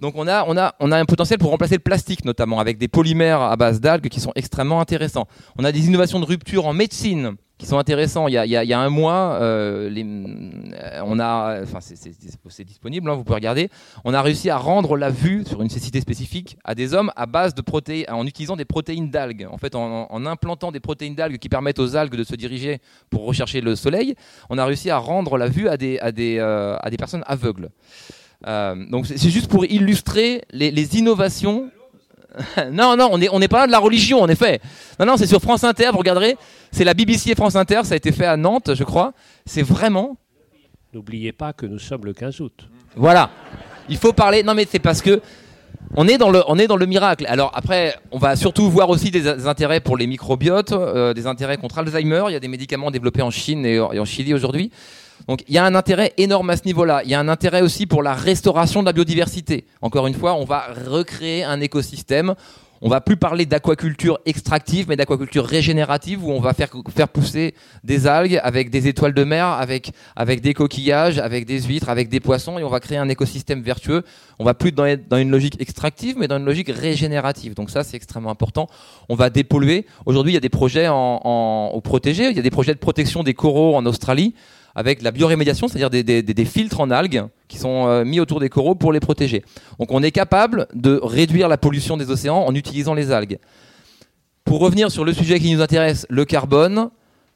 Donc 0.00 0.14
on 0.16 0.26
a, 0.26 0.44
on 0.46 0.56
a, 0.56 0.74
on 0.80 0.90
a 0.90 0.98
un 0.98 1.04
potentiel 1.04 1.38
pour 1.38 1.50
remplacer 1.50 1.74
le 1.74 1.80
plastique 1.80 2.24
notamment 2.24 2.58
avec 2.58 2.78
des 2.78 2.88
polymères 2.88 3.40
à 3.40 3.56
base 3.56 3.80
d'algues 3.80 4.08
qui 4.08 4.20
sont 4.20 4.32
extrêmement 4.34 4.80
intéressants. 4.80 5.28
On 5.58 5.64
a 5.64 5.72
des 5.72 5.86
innovations 5.86 6.20
de 6.20 6.24
rupture 6.24 6.66
en 6.66 6.72
médecine 6.72 7.36
qui 7.58 7.66
sont 7.66 7.78
intéressants. 7.78 8.28
Il 8.28 8.34
y 8.34 8.38
a, 8.38 8.46
il 8.46 8.50
y 8.50 8.72
a, 8.72 8.80
un 8.80 8.88
mois, 8.88 9.38
euh, 9.40 9.90
les, 9.90 10.04
euh, 10.04 11.00
on 11.04 11.18
a, 11.18 11.62
enfin 11.62 11.80
c'est 11.80 12.64
disponible, 12.64 13.10
hein, 13.10 13.14
vous 13.14 13.24
pouvez 13.24 13.34
regarder. 13.34 13.68
On 14.04 14.14
a 14.14 14.22
réussi 14.22 14.48
à 14.48 14.56
rendre 14.56 14.96
la 14.96 15.10
vue 15.10 15.44
sur 15.44 15.60
une 15.60 15.68
cécité 15.68 16.00
spécifique 16.00 16.56
à 16.64 16.74
des 16.74 16.94
hommes 16.94 17.10
à 17.16 17.26
base 17.26 17.54
de 17.54 17.60
protéines, 17.60 18.06
en 18.10 18.26
utilisant 18.26 18.56
des 18.56 18.64
protéines 18.64 19.10
d'algues. 19.10 19.46
En 19.50 19.58
fait, 19.58 19.74
en, 19.74 20.06
en, 20.10 20.26
implantant 20.26 20.70
des 20.70 20.80
protéines 20.80 21.16
d'algues 21.16 21.38
qui 21.38 21.48
permettent 21.48 21.80
aux 21.80 21.96
algues 21.96 22.16
de 22.16 22.24
se 22.24 22.36
diriger 22.36 22.80
pour 23.10 23.26
rechercher 23.26 23.60
le 23.60 23.74
soleil, 23.74 24.14
on 24.50 24.58
a 24.58 24.64
réussi 24.64 24.90
à 24.90 24.98
rendre 24.98 25.36
la 25.36 25.48
vue 25.48 25.68
à 25.68 25.76
des, 25.76 25.98
à 25.98 26.12
des, 26.12 26.38
euh, 26.38 26.76
à 26.80 26.90
des 26.90 26.96
personnes 26.96 27.24
aveugles. 27.26 27.70
donc 28.44 29.06
c'est 29.06 29.30
juste 29.30 29.48
pour 29.48 29.64
illustrer 29.64 30.42
les, 30.52 30.70
les 30.70 30.96
innovations 30.96 31.70
non, 32.72 32.96
non, 32.96 33.08
on 33.12 33.18
n'est 33.18 33.28
on 33.30 33.40
est 33.40 33.48
pas 33.48 33.60
là 33.60 33.66
de 33.66 33.72
la 33.72 33.78
religion, 33.78 34.20
en 34.20 34.28
effet. 34.28 34.60
Non, 34.98 35.06
non, 35.06 35.16
c'est 35.16 35.26
sur 35.26 35.40
France 35.40 35.64
Inter, 35.64 35.90
vous 35.92 35.98
regarderez. 35.98 36.36
C'est 36.70 36.84
la 36.84 36.94
BBC 36.94 37.30
et 37.30 37.34
France 37.34 37.56
Inter, 37.56 37.80
ça 37.84 37.94
a 37.94 37.96
été 37.96 38.12
fait 38.12 38.26
à 38.26 38.36
Nantes, 38.36 38.74
je 38.74 38.84
crois. 38.84 39.12
C'est 39.46 39.62
vraiment. 39.62 40.16
N'oubliez 40.92 41.32
pas 41.32 41.52
que 41.52 41.66
nous 41.66 41.78
sommes 41.78 42.04
le 42.04 42.12
15 42.12 42.40
août. 42.40 42.68
Voilà. 42.96 43.30
Il 43.88 43.96
faut 43.96 44.12
parler. 44.12 44.42
Non, 44.42 44.54
mais 44.54 44.66
c'est 44.70 44.78
parce 44.78 45.02
que. 45.02 45.20
On 45.96 46.06
est, 46.06 46.18
dans 46.18 46.28
le, 46.28 46.42
on 46.48 46.58
est 46.58 46.66
dans 46.66 46.76
le 46.76 46.84
miracle. 46.84 47.24
Alors 47.28 47.50
après, 47.54 47.96
on 48.10 48.18
va 48.18 48.36
surtout 48.36 48.68
voir 48.68 48.90
aussi 48.90 49.10
des, 49.10 49.46
intérêts 49.46 49.80
pour 49.80 49.96
les 49.96 50.06
microbiotes, 50.06 50.72
euh, 50.72 51.14
des 51.14 51.26
intérêts 51.26 51.56
contre 51.56 51.78
Alzheimer. 51.78 52.24
Il 52.28 52.32
y 52.32 52.36
a 52.36 52.40
des 52.40 52.48
médicaments 52.48 52.90
développés 52.90 53.22
en 53.22 53.30
Chine 53.30 53.64
et 53.64 53.80
en 53.80 54.04
Chili 54.04 54.34
aujourd'hui. 54.34 54.70
Donc 55.26 55.42
il 55.48 55.54
y 55.54 55.58
a 55.58 55.64
un 55.64 55.74
intérêt 55.74 56.12
énorme 56.16 56.50
à 56.50 56.56
ce 56.56 56.64
niveau-là. 56.64 57.02
Il 57.04 57.10
y 57.10 57.14
a 57.14 57.20
un 57.20 57.28
intérêt 57.28 57.62
aussi 57.62 57.86
pour 57.86 58.02
la 58.02 58.14
restauration 58.14 58.80
de 58.80 58.86
la 58.86 58.92
biodiversité. 58.92 59.66
Encore 59.82 60.06
une 60.06 60.14
fois, 60.14 60.34
on 60.34 60.44
va 60.44 60.68
recréer 60.86 61.44
un 61.44 61.60
écosystème. 61.60 62.34
On 62.80 62.88
va 62.88 63.00
plus 63.00 63.16
parler 63.16 63.44
d'aquaculture 63.44 64.20
extractive, 64.24 64.86
mais 64.88 64.94
d'aquaculture 64.94 65.44
régénérative, 65.44 66.24
où 66.24 66.30
on 66.30 66.40
va 66.40 66.54
faire, 66.54 66.68
pousser 67.08 67.54
des 67.82 68.06
algues 68.06 68.40
avec 68.44 68.70
des 68.70 68.86
étoiles 68.86 69.14
de 69.14 69.24
mer, 69.24 69.46
avec, 69.46 69.90
avec 70.14 70.40
des 70.40 70.54
coquillages, 70.54 71.18
avec 71.18 71.44
des 71.44 71.60
huîtres, 71.62 71.88
avec 71.88 72.08
des 72.08 72.20
poissons, 72.20 72.56
et 72.58 72.62
on 72.62 72.68
va 72.68 72.78
créer 72.78 72.98
un 72.98 73.08
écosystème 73.08 73.62
vertueux. 73.62 74.04
On 74.38 74.44
va 74.44 74.54
plus 74.54 74.70
dans, 74.70 74.96
dans 75.08 75.16
une 75.16 75.30
logique 75.30 75.60
extractive, 75.60 76.16
mais 76.18 76.28
dans 76.28 76.38
une 76.38 76.44
logique 76.44 76.70
régénérative. 76.70 77.54
Donc 77.54 77.70
ça, 77.70 77.82
c'est 77.82 77.96
extrêmement 77.96 78.30
important. 78.30 78.68
On 79.08 79.16
va 79.16 79.28
dépolluer. 79.28 79.84
Aujourd'hui, 80.06 80.32
il 80.32 80.34
y 80.34 80.38
a 80.38 80.40
des 80.40 80.48
projets 80.48 80.86
en, 80.86 81.20
en, 81.24 81.72
au. 81.74 81.82
Il 82.04 82.36
y 82.36 82.38
a 82.38 82.42
des 82.42 82.50
projets 82.50 82.74
de 82.74 82.78
protection 82.78 83.24
des 83.24 83.34
coraux 83.34 83.74
en 83.74 83.86
Australie 83.86 84.34
avec 84.74 85.02
la 85.02 85.10
biorémédiation, 85.10 85.68
c'est-à-dire 85.68 85.90
des, 85.90 86.44
filtres 86.44 86.80
en 86.80 86.90
algues 86.90 87.24
qui 87.48 87.58
sont 87.58 87.86
euh, 87.86 88.04
mis 88.04 88.20
autour 88.20 88.40
des 88.40 88.48
coraux 88.48 88.74
pour 88.74 88.92
les 88.92 89.00
protéger. 89.00 89.42
Donc 89.78 89.90
on 89.90 90.02
est 90.02 90.12
capable 90.12 90.66
de 90.74 91.00
réduire 91.02 91.48
la 91.48 91.58
pollution 91.58 91.96
des 91.96 92.10
océans 92.10 92.44
en 92.44 92.54
utilisant 92.54 92.94
les 92.94 93.10
algues. 93.10 93.38
Pour 94.44 94.60
revenir 94.60 94.90
sur 94.90 95.04
le 95.04 95.12
sujet 95.12 95.38
qui 95.40 95.52
nous 95.52 95.60
intéresse, 95.60 96.06
le 96.08 96.24
carbone, 96.24 96.90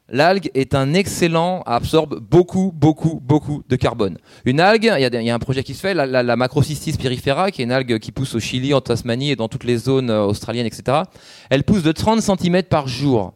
l'algue 0.09 0.51
est 0.55 0.75
un 0.75 0.95
excellent, 0.95 1.63
absorbe 1.67 2.21
beaucoup, 2.21 2.73
beaucoup, 2.75 3.21
beaucoup 3.23 3.63
de 3.69 3.77
carbone. 3.77 4.19
Une 4.45 4.61
algue, 4.61 4.93
il 4.97 5.25
y, 5.25 5.31
a 5.31 5.35
un 5.35 5.39
projet 5.39 5.63
qui 5.63 5.75
se 5.75 5.81
fait, 5.81 5.95
la, 5.95 6.37
Macrocystis 6.37 6.93
pyrifera, 6.93 7.51
qui 7.51 7.63
est 7.63 7.65
une 7.65 7.73
algue 7.73 7.99
qui 7.99 8.13
pousse 8.13 8.35
au 8.35 8.41
Chili, 8.41 8.73
en 8.73 8.81
Tasmanie 8.81 9.33
et 9.33 9.37
dans 9.37 9.49
toutes 9.49 9.65
les 9.65 9.77
zones 9.77 10.11
euh, 10.11 10.25
australiennes, 10.25 10.67
etc. 10.67 11.03
Elle 11.51 11.65
pousse 11.65 11.83
de 11.83 11.93
30 11.93 12.21
cm 12.21 12.63
par 12.63 12.89
jour. 12.89 13.35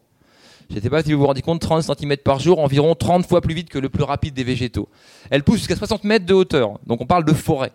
Je 0.70 0.76
ne 0.76 0.80
sais 0.80 0.90
pas 0.90 1.02
si 1.02 1.12
vous 1.12 1.20
vous 1.20 1.26
rendez 1.26 1.42
compte, 1.42 1.60
30 1.60 1.82
cm 1.82 2.16
par 2.18 2.40
jour, 2.40 2.58
environ 2.58 2.94
30 2.94 3.26
fois 3.26 3.40
plus 3.40 3.54
vite 3.54 3.68
que 3.68 3.78
le 3.78 3.88
plus 3.88 4.02
rapide 4.02 4.34
des 4.34 4.44
végétaux. 4.44 4.88
Elle 5.30 5.44
pousse 5.44 5.58
jusqu'à 5.58 5.76
60 5.76 6.04
mètres 6.04 6.26
de 6.26 6.34
hauteur, 6.34 6.78
donc 6.86 7.00
on 7.00 7.06
parle 7.06 7.24
de 7.24 7.32
forêt. 7.32 7.72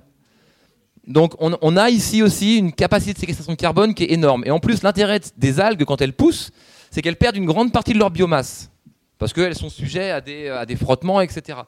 Donc 1.07 1.33
on, 1.39 1.77
a 1.77 1.89
ici 1.89 2.21
aussi 2.21 2.57
une 2.57 2.71
capacité 2.71 3.13
de 3.13 3.17
séquestration 3.17 3.53
de 3.53 3.57
carbone 3.57 3.95
qui 3.95 4.03
est 4.03 4.11
énorme. 4.11 4.43
Et 4.45 4.51
en 4.51 4.59
plus, 4.59 4.83
l'intérêt 4.83 5.19
des 5.35 5.59
algues 5.59 5.83
quand 5.83 5.99
elles 5.99 6.13
poussent, 6.13 6.51
c'est 6.91 7.01
qu'elles 7.01 7.15
perdent 7.15 7.37
une 7.37 7.45
grande 7.45 7.71
partie 7.71 7.93
de 7.93 7.97
leur 7.97 8.11
biomasse, 8.11 8.69
parce 9.17 9.33
qu'elles 9.33 9.55
sont 9.55 9.69
sujettes 9.69 10.11
à 10.11 10.65
des, 10.65 10.75
frottements, 10.75 11.21
etc. 11.21 11.59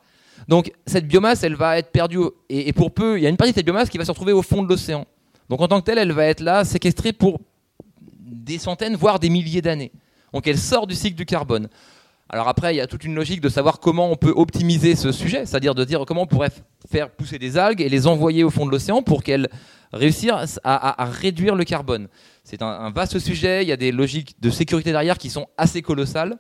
Donc 0.48 0.72
cette 0.86 1.08
biomasse, 1.08 1.44
elle 1.44 1.56
va 1.56 1.80
être 1.80 1.92
perdue, 1.92 2.20
et, 2.50 2.74
pour 2.74 2.92
peu, 2.92 3.18
il 3.18 3.24
y 3.24 3.26
a 3.26 3.30
une 3.30 3.38
partie 3.38 3.54
de 3.54 3.56
cette 3.56 3.66
biomasse 3.66 3.90
qui 3.90 3.98
va 3.98 4.06
se 4.06 4.12
retrouver 4.12 4.34
au 4.34 4.44
fond 4.44 4.62
de 4.62 4.70
l'océan. 4.70 5.08
Donc 5.50 5.62
en 5.62 5.68
tant 5.68 5.80
que 5.80 5.86
telle, 5.86 5.98
elle 5.98 6.12
va 6.12 6.26
être 6.26 6.42
là, 6.42 6.64
séquestrée 6.64 7.14
pour 7.14 7.40
des 8.20 8.60
centaines, 8.60 8.96
voire 8.96 9.20
des 9.20 9.30
milliers 9.30 9.62
d'années. 9.62 9.92
Donc 10.34 10.48
elle 10.48 10.58
sort 10.58 10.88
du 10.88 10.96
cycle 10.96 11.16
du 11.16 11.26
carbone. 11.26 11.70
Alors 12.30 12.48
après, 12.48 12.74
il 12.74 12.78
y 12.78 12.82
a 12.82 12.88
toute 12.88 13.04
une 13.04 13.14
logique 13.14 13.42
de 13.42 13.50
savoir 13.50 13.80
comment 13.80 14.10
on 14.12 14.16
peut 14.16 14.34
optimiser 14.36 14.96
ce 14.96 15.12
sujet, 15.12 15.46
c'est-à-dire 15.46 15.76
de 15.76 15.84
dire 15.84 16.04
comment 16.08 16.24
on 16.24 16.28
pourrait 16.28 16.50
faire 16.90 17.12
pousser 17.12 17.38
des 17.38 17.58
algues 17.58 17.82
et 17.82 17.90
les 17.90 18.08
envoyer 18.08 18.44
au 18.44 18.50
fond 18.50 18.66
de 18.66 18.72
l'océan 18.72 19.04
pour 19.04 19.24
qu'elles 19.24 19.50
réussissent 19.92 20.60
à, 20.64 21.06
réduire 21.06 21.56
le 21.56 21.64
carbone. 21.64 22.08
C'est 22.44 22.64
un, 22.64 22.90
vaste 22.90 23.20
sujet, 23.20 23.64
il 23.64 23.70
y 23.70 23.72
a 23.72 23.78
des 23.78 23.92
logiques 23.92 24.36
de 24.42 24.50
sécurité 24.50 24.92
derrière 24.92 25.20
qui 25.20 25.30
sont 25.30 25.48
assez 25.58 25.82
colossales. 25.84 26.38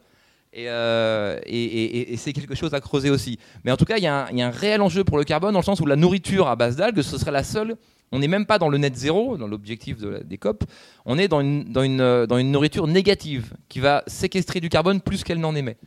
Euh, 0.55 1.39
et, 1.45 2.15
c'est 2.17 2.33
quelque 2.33 2.55
chose 2.55 2.73
à 2.73 2.81
creuser 2.81 3.09
aussi. 3.09 3.39
Mais 3.63 3.71
en 3.71 3.77
tout 3.77 3.85
cas, 3.85 3.97
il 3.97 4.03
y, 4.03 4.07
a 4.07 4.27
un, 4.27 4.49
réel 4.49 4.81
enjeu 4.81 5.03
pour 5.03 5.17
le 5.17 5.23
carbone 5.23 5.53
dans 5.53 5.59
le 5.59 5.65
sens 5.65 5.79
où 5.79 5.85
la 5.85 5.95
nourriture 5.95 6.47
à 6.47 6.55
base 6.55 6.75
d'algues, 6.75 7.01
ce 7.01 7.17
serait 7.17 7.31
la 7.31 7.43
seule 7.43 7.75
on 8.13 8.19
n'est 8.19 8.27
même 8.27 8.45
pas 8.45 8.59
dans 8.59 8.69
le 8.69 8.77
net 8.77 8.95
zéro, 8.95 9.37
dans 9.37 9.47
l'objectif 9.47 9.97
des 9.97 10.37
COP, 10.37 10.65
on 11.03 11.17
est 11.17 11.27
dans 11.27 11.41
une, 11.41 11.65
euh, 11.75 12.27
dans, 12.27 12.37
une, 12.37 12.51
nourriture 12.51 12.85
négative 12.85 13.55
qui 13.69 13.79
va 13.79 14.03
séquestrer 14.05 14.59
du 14.59 14.69
carbone 14.69 15.01
plus 15.01 15.23
qu'elle 15.23 15.39
n'en 15.39 15.55
émet, 15.55 15.77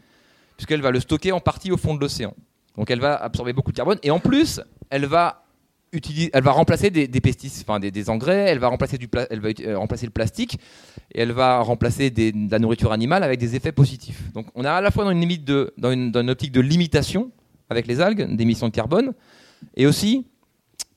puisqu'elle 0.56 0.82
va 0.82 0.90
le 0.90 0.98
stocker 0.98 1.30
en 1.30 1.38
partie 1.38 1.70
au 1.70 1.76
fond 1.76 1.94
de 1.94 2.00
l'océan. 2.00 2.34
Donc 2.76 2.90
elle 2.90 2.98
va 2.98 3.14
absorber 3.14 3.52
beaucoup 3.52 3.70
de 3.70 3.76
carbone, 3.76 3.98
et 4.02 4.10
en 4.10 4.18
plus, 4.18 4.60
elle 4.90 5.06
va 5.06 5.45
elle 5.92 6.42
va 6.42 6.52
remplacer 6.52 6.90
des, 6.90 7.20
pesticides, 7.20 7.64
enfin 7.66 7.80
des, 7.80 8.10
engrais, 8.10 8.46
elle 8.48 8.58
va 8.58 8.68
remplacer, 8.68 8.98
du 8.98 9.08
elle 9.30 9.40
va 9.40 9.48
euh, 9.60 9.78
remplacer 9.78 10.06
le 10.06 10.12
plastique 10.12 10.58
et 11.14 11.20
elle 11.22 11.32
va 11.32 11.60
remplacer 11.60 12.10
de 12.10 12.50
la 12.50 12.58
nourriture 12.58 12.92
animale 12.92 13.22
avec 13.22 13.38
des 13.38 13.54
effets 13.56 13.72
positifs. 13.72 14.32
Donc 14.32 14.46
on 14.54 14.64
est 14.64 14.68
à 14.68 14.80
la 14.80 14.90
fois 14.90 15.04
dans 15.04 15.10
une, 15.10 16.30
optique 16.30 16.52
de 16.52 16.60
limitation 16.60 17.30
avec 17.70 17.86
les 17.86 18.00
algues, 18.00 18.36
d'émissions 18.36 18.68
de 18.68 18.72
carbone, 18.72 19.12
et 19.76 19.86
aussi 19.86 20.26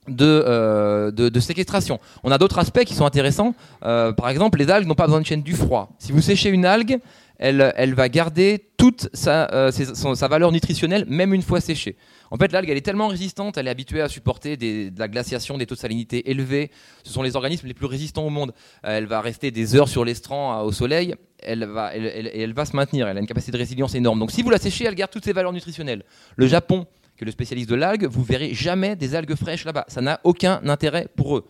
de, 0.07 0.25
euh, 0.25 1.39
séquestration. 1.39 1.99
On 2.23 2.31
a 2.31 2.37
d'autres 2.37 2.59
aspects 2.59 2.83
qui 2.83 2.93
sont 2.93 3.05
intéressants. 3.05 3.55
Euh, 3.83 4.11
par 4.11 4.29
exemple, 4.29 4.59
les 4.59 4.69
algues 4.69 4.87
n'ont 4.87 4.95
pas 4.95 5.05
besoin 5.05 5.21
de 5.21 5.25
chaîne 5.25 5.41
du 5.41 5.53
froid. 5.53 5.89
Si 5.97 6.11
vous 6.11 6.21
séchez 6.21 6.49
une 6.49 6.65
algue, 6.65 6.99
elle, 7.39 7.93
va 7.95 8.09
garder 8.09 8.65
toute 8.77 9.09
sa, 9.13 9.71
sa 9.71 10.27
valeur 10.27 10.51
nutritionnelle, 10.51 11.05
même 11.07 11.33
une 11.33 11.41
fois 11.41 11.61
séchée. 11.61 11.95
En 12.31 12.37
fait, 12.37 12.51
l'algue, 12.51 12.69
elle 12.69 12.77
est 12.77 12.81
tellement 12.81 13.07
résistante, 13.07 13.57
elle 13.57 13.67
est 13.67 13.71
habituée 13.71 14.01
à 14.01 14.09
supporter 14.09 14.57
de 14.57 14.91
la 14.97 15.07
glaciation, 15.07 15.57
des 15.57 15.65
taux 15.65 15.75
de 15.75 15.79
salinité 15.79 16.29
élevés. 16.29 16.69
Ce 17.03 17.11
sont 17.11 17.23
les 17.23 17.35
organismes 17.35 17.67
les 17.67 17.73
plus 17.73 17.85
résistants 17.85 18.25
au 18.25 18.29
monde. 18.29 18.53
Euh, 18.85 18.97
elle 18.97 19.05
va 19.05 19.21
rester 19.21 19.51
des 19.51 19.75
heures 19.75 19.89
sur 19.89 20.05
l'estran 20.05 20.61
au 20.61 20.71
soleil, 20.71 21.15
elle 21.41 21.65
va, 21.65 21.95
elle, 21.95 22.29
elle, 22.33 22.53
va 22.53 22.65
se 22.65 22.75
maintenir. 22.75 23.07
Elle 23.07 23.17
a 23.17 23.19
une 23.21 23.27
capacité 23.27 23.51
de 23.53 23.57
résilience 23.57 23.95
énorme. 23.95 24.19
Donc, 24.19 24.31
si 24.31 24.43
vous 24.43 24.49
la 24.49 24.57
séchez, 24.57 24.85
elle 24.85 24.95
garde 24.95 25.11
toutes 25.11 25.25
ses 25.25 25.33
valeurs 25.33 25.53
nutritionnelles. 25.53 26.03
Le 26.35 26.47
Japon, 26.47 26.85
qui 27.17 27.23
est 27.23 27.25
le 27.25 27.31
spécialiste 27.31 27.69
de 27.69 27.75
l'algue, 27.75 28.05
vous 28.05 28.23
verrez 28.23 28.53
jamais 28.53 28.95
des 28.95 29.15
algues 29.15 29.35
fraîches 29.35 29.65
là-bas. 29.65 29.85
Ça 29.87 30.01
n'a 30.01 30.19
aucun 30.23 30.61
intérêt 30.65 31.07
pour 31.15 31.37
eux. 31.37 31.45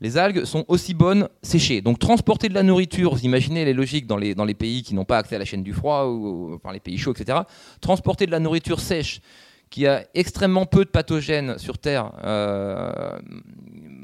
Les 0.00 0.18
algues 0.18 0.44
sont 0.44 0.64
aussi 0.68 0.94
bonnes 0.94 1.28
séchées. 1.42 1.80
Donc 1.80 1.98
transporter 1.98 2.48
de 2.48 2.54
la 2.54 2.62
nourriture, 2.62 3.14
vous 3.14 3.24
imaginez 3.24 3.64
les 3.64 3.72
logiques 3.72 4.06
dans 4.06 4.16
les, 4.16 4.54
pays 4.54 4.82
qui 4.82 4.94
n'ont 4.94 5.04
pas 5.04 5.18
accès 5.18 5.36
à 5.36 5.38
la 5.38 5.44
chaîne 5.44 5.62
du 5.62 5.72
froid, 5.72 6.06
ou, 6.06 6.54
enfin 6.54 6.72
les 6.72 6.80
pays 6.80 6.98
chauds, 6.98 7.12
etc. 7.12 7.38
Transporter 7.80 8.26
de 8.26 8.30
la 8.30 8.40
nourriture 8.40 8.80
sèche 8.80 9.20
qui 9.70 9.86
a 9.86 10.04
extrêmement 10.14 10.66
peu 10.66 10.84
de 10.84 10.90
pathogènes 10.90 11.58
sur 11.58 11.78
Terre 11.78 12.12
euh, 12.22 13.18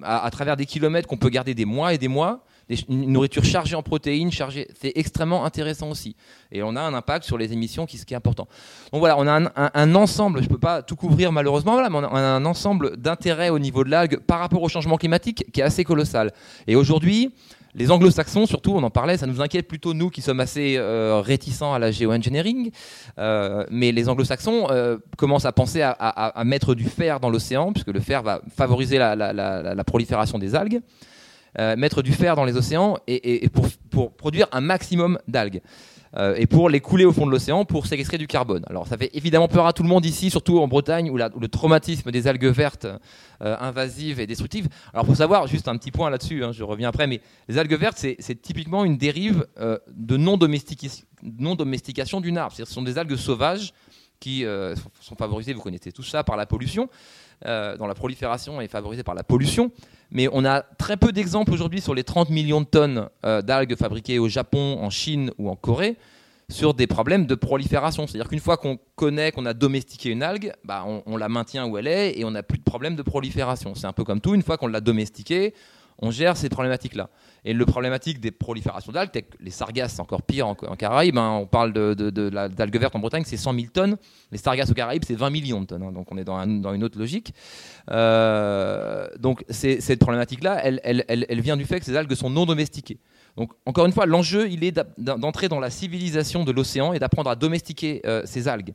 à, 0.02 0.28
travers 0.30 0.56
des 0.56 0.66
kilomètres 0.66 1.06
qu'on 1.06 1.16
peut 1.16 1.28
garder 1.28 1.54
des 1.54 1.64
mois 1.64 1.94
et 1.94 1.98
des 1.98 2.08
mois. 2.08 2.44
Une 2.88 3.12
nourriture 3.12 3.44
chargée 3.44 3.76
en 3.76 3.82
protéines, 3.82 4.30
chargée, 4.30 4.68
c'est 4.80 4.92
extrêmement 4.94 5.44
intéressant 5.44 5.90
aussi. 5.90 6.16
Et 6.52 6.62
on 6.62 6.76
a 6.76 6.80
un 6.80 6.94
impact 6.94 7.24
sur 7.24 7.38
les 7.38 7.52
émissions 7.52 7.86
qui, 7.86 7.98
ce 7.98 8.06
qui 8.06 8.14
est 8.14 8.16
important. 8.16 8.48
Donc 8.92 9.00
voilà, 9.00 9.18
on 9.18 9.26
a 9.26 9.50
un, 9.74 9.94
ensemble, 9.94 10.40
je 10.40 10.44
ne 10.44 10.50
peux 10.50 10.58
pas 10.58 10.82
tout 10.82 10.96
couvrir 10.96 11.32
malheureusement, 11.32 11.76
mais 11.76 11.96
on 11.96 12.04
a, 12.04 12.20
un 12.20 12.44
ensemble 12.44 12.96
d'intérêts 12.96 13.50
au 13.50 13.58
niveau 13.58 13.84
de 13.84 13.90
l'algue 13.90 14.18
par 14.18 14.38
rapport 14.40 14.62
au 14.62 14.68
changement 14.68 14.96
climatique 14.96 15.44
qui 15.52 15.60
est 15.60 15.64
assez 15.64 15.84
colossal. 15.84 16.32
Et 16.66 16.76
aujourd'hui, 16.76 17.32
les 17.74 17.90
anglo-saxons, 17.90 18.46
surtout, 18.46 18.72
on 18.72 18.82
en 18.82 18.90
parlait, 18.90 19.16
ça 19.16 19.26
nous 19.26 19.40
inquiète 19.40 19.68
plutôt 19.68 19.94
nous 19.94 20.10
qui 20.10 20.22
sommes 20.22 20.40
assez 20.40 20.74
euh, 20.76 21.20
réticents 21.20 21.72
à 21.72 21.78
la 21.78 21.92
géo-engineering. 21.92 22.70
Euh, 23.18 23.64
mais 23.70 23.92
les 23.92 24.08
anglo-saxons 24.08 24.66
euh, 24.70 24.98
commencent 25.16 25.44
à 25.44 25.52
penser 25.52 25.82
à, 25.82 26.42
mettre 26.44 26.74
du 26.74 26.84
fer 26.84 27.20
dans 27.20 27.30
l'océan, 27.30 27.72
puisque 27.72 27.88
le 27.88 28.00
fer 28.00 28.22
va 28.22 28.40
favoriser 28.56 28.98
la, 28.98 29.84
prolifération 29.86 30.38
des 30.38 30.54
algues. 30.54 30.80
Mettre 31.58 32.02
du 32.02 32.12
fer 32.12 32.36
dans 32.36 32.44
les 32.44 32.56
océans 32.56 32.98
et, 33.06 33.48
pour, 33.48 34.12
produire 34.12 34.48
un 34.52 34.60
maximum 34.60 35.18
d'algues. 35.28 35.62
Euh, 36.16 36.34
et 36.36 36.48
pour 36.48 36.68
les 36.68 36.80
couler 36.80 37.04
au 37.04 37.12
fond 37.12 37.24
de 37.24 37.30
l'océan 37.30 37.64
pour 37.64 37.86
séquestrer 37.86 38.18
du 38.18 38.26
carbone. 38.26 38.64
Alors 38.68 38.88
ça 38.88 38.98
fait 38.98 39.10
évidemment 39.14 39.46
peur 39.46 39.66
à 39.66 39.72
tout 39.72 39.84
le 39.84 39.88
monde 39.88 40.04
ici, 40.04 40.28
surtout 40.28 40.58
en 40.58 40.66
Bretagne 40.66 41.08
où, 41.08 41.16
le 41.16 41.48
traumatisme 41.48 42.10
des 42.10 42.26
algues 42.26 42.46
vertes 42.46 42.88
euh, 43.42 43.56
invasives 43.60 44.18
et 44.18 44.26
destructives. 44.26 44.68
Alors 44.92 45.06
faut 45.06 45.14
savoir, 45.14 45.46
juste 45.46 45.68
un 45.68 45.76
petit 45.76 45.92
point 45.92 46.10
là-dessus, 46.10 46.42
hein, 46.42 46.50
je 46.50 46.64
reviens 46.64 46.88
après, 46.88 47.06
mais 47.06 47.20
les 47.46 47.58
algues 47.58 47.78
vertes 47.78 47.96
c'est 47.96 48.42
typiquement 48.42 48.84
une 48.84 48.96
dérive 48.96 49.46
euh, 49.60 49.78
de 49.92 50.16
non-domestication 50.16 52.20
d'une 52.20 52.38
arbre. 52.38 52.56
Ce 52.56 52.64
sont 52.64 52.82
des 52.82 52.98
algues 52.98 53.14
sauvages 53.14 53.72
qui 54.18 54.44
sont 55.00 55.16
favorisées, 55.16 55.54
vous 55.54 55.62
connaissez 55.62 55.92
tout 55.92 56.02
ça, 56.02 56.24
par 56.24 56.36
la 56.36 56.44
pollution. 56.44 56.90
Dont 57.44 57.86
la 57.86 57.94
prolifération 57.94 58.60
est 58.60 58.68
favorisée 58.68 59.02
par 59.02 59.14
la 59.14 59.22
pollution. 59.22 59.70
Mais 60.10 60.28
on 60.32 60.44
a 60.44 60.62
très 60.62 60.96
peu 60.96 61.12
d'exemples 61.12 61.52
aujourd'hui 61.52 61.80
sur 61.80 61.94
les 61.94 62.04
30 62.04 62.30
millions 62.30 62.60
de 62.60 62.66
tonnes 62.66 63.08
euh, 63.24 63.42
d'algues 63.42 63.76
fabriquées 63.76 64.18
au 64.18 64.28
Japon, 64.28 64.78
en 64.80 64.90
Chine 64.90 65.30
ou 65.38 65.48
en 65.48 65.56
Corée 65.56 65.96
sur 66.48 66.74
des 66.74 66.88
problèmes 66.88 67.26
de 67.26 67.36
prolifération. 67.36 68.08
C'est-à-dire 68.08 68.28
qu'une 68.28 68.40
fois 68.40 68.56
qu'on 68.56 68.76
connaît, 68.96 69.30
qu'on 69.30 69.46
a 69.46 69.54
domestiqué 69.54 70.10
une 70.10 70.24
algue, 70.24 70.52
bah 70.64 70.84
on, 70.84 71.16
la 71.16 71.28
maintient 71.28 71.66
où 71.66 71.78
elle 71.78 71.86
est 71.86 72.18
et 72.18 72.24
on 72.24 72.32
n'a 72.32 72.42
plus 72.42 72.58
de 72.58 72.64
problème 72.64 72.96
de 72.96 73.02
prolifération. 73.02 73.76
C'est 73.76 73.86
un 73.86 73.92
peu 73.92 74.02
comme 74.02 74.20
tout, 74.20 74.34
une 74.34 74.42
fois 74.42 74.56
qu'on 74.56 74.66
l'a 74.66 74.80
domestiquée, 74.80 75.54
on 76.00 76.10
gère 76.10 76.36
ces 76.36 76.48
problématiques-là. 76.48 77.10
Et 77.44 77.52
le 77.52 77.64
problématique 77.64 78.20
des 78.20 78.30
proliférations 78.30 78.92
d'algues, 78.92 79.10
les 79.38 79.50
sargasses, 79.50 79.98
encore 79.98 80.22
pire 80.22 80.46
en, 80.46 80.54
Caraïbes. 80.54 81.16
Hein. 81.16 81.38
on 81.42 81.46
parle 81.46 81.72
de, 81.72 81.94
d'algues 82.48 82.78
vertes 82.78 82.96
en 82.96 82.98
Bretagne, 82.98 83.22
c'est 83.26 83.36
100 83.36 83.54
000 83.54 83.66
tonnes. 83.72 83.96
Les 84.32 84.38
sargasses 84.38 84.70
aux 84.70 84.74
Caraïbes, 84.74 85.04
c'est 85.06 85.14
20 85.14 85.30
millions 85.30 85.60
de 85.60 85.66
tonnes. 85.66 85.82
Hein. 85.82 85.92
donc 85.92 86.10
on 86.10 86.18
est 86.18 86.24
dans, 86.24 86.42
une 86.42 86.84
autre 86.84 86.98
logique. 86.98 87.34
Euh, 87.90 89.08
donc 89.18 89.44
cette 89.48 90.00
problématique-là, 90.00 90.60
elle, 90.64 91.40
vient 91.40 91.56
du 91.56 91.64
fait 91.64 91.80
que 91.80 91.86
ces 91.86 91.96
algues 91.96 92.14
sont 92.14 92.30
non 92.30 92.46
domestiquées. 92.46 92.98
Donc 93.36 93.52
encore 93.64 93.86
une 93.86 93.92
fois, 93.92 94.06
l'enjeu, 94.06 94.50
il 94.50 94.64
est 94.64 94.78
d'entrer 94.98 95.48
dans 95.48 95.60
la 95.60 95.70
civilisation 95.70 96.44
de 96.44 96.52
l'océan 96.52 96.92
et 96.92 96.98
d'apprendre 96.98 97.30
à 97.30 97.36
domestiquer 97.36 98.02
euh, 98.06 98.22
ces 98.24 98.48
algues. 98.48 98.72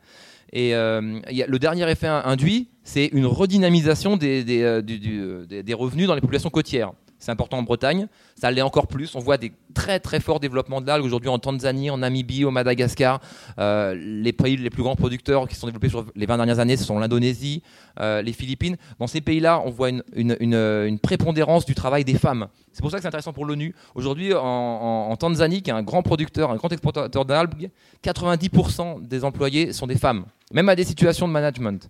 Et 0.54 0.76
euh, 0.76 1.20
le 1.28 1.60
dernier 1.60 1.90
effet 1.90 2.08
induit, 2.08 2.70
c'est 2.84 3.08
une 3.08 3.26
redynamisation 3.26 4.16
des 4.16 5.74
revenus 5.74 6.08
dans 6.08 6.16
les 6.16 6.22
populations 6.22 6.50
côtières 6.50 6.94
c'est 7.20 7.32
important 7.32 7.58
en 7.58 7.64
Bretagne. 7.64 8.08
Ça 8.36 8.52
l'est 8.52 8.62
encore 8.62 8.88
plus. 8.88 9.16
On 9.16 9.20
voit 9.20 9.38
des 9.38 9.52
très 9.74 10.00
très 10.00 10.20
forts 10.20 10.40
développements 10.40 10.82
de 10.82 10.88
l'algue 10.88 11.06
aujourd'hui 11.06 11.30
en 11.30 11.40
Tanzanie, 11.40 11.90
en 11.90 11.98
Namibie, 11.98 12.46
au 12.46 12.52
Madagascar. 12.52 13.20
Euh, 13.60 13.96
les 13.96 14.34
pays 14.34 14.58
les 14.58 14.70
plus 14.70 14.84
grands 14.84 14.96
producteurs 14.96 15.48
qui 15.48 15.56
sont 15.56 15.68
développés 15.68 15.90
sur 15.90 16.06
les 16.16 16.26
20 16.26 16.38
dernières 16.38 16.60
années, 16.60 16.78
ce 16.78 16.84
sont 16.84 17.00
l'Indonésie, 17.00 17.64
euh, 18.00 18.22
les 18.22 18.34
Philippines. 18.34 18.78
Dans 19.00 19.08
ces 19.08 19.22
pays-là, 19.22 19.62
on 19.66 19.70
voit 19.70 19.90
une, 19.90 21.00
prépondérance 21.02 21.66
du 21.66 21.76
travail 21.76 22.04
des 22.04 22.18
femmes. 22.18 22.48
C'est 22.74 22.82
pour 22.82 22.92
ça 22.92 22.98
que 22.98 23.02
c'est 23.02 23.08
intéressant 23.08 23.34
pour 23.34 23.46
l'ONU. 23.46 23.74
Aujourd'hui, 23.96 24.34
en, 24.34 25.16
Tanzanie, 25.18 25.62
qui 25.62 25.70
est 25.70 25.74
un 25.74 25.84
grand 25.84 26.02
producteur, 26.02 26.52
un 26.52 26.56
grand 26.56 26.72
exportateur 26.72 27.26
d'algues, 27.26 27.70
90% 28.04 29.08
des 29.08 29.24
employés 29.24 29.72
sont 29.72 29.88
des 29.88 29.98
femmes, 29.98 30.26
même 30.52 30.68
à 30.68 30.76
des 30.76 30.84
situations 30.84 31.28
de 31.28 31.34
management. 31.34 31.90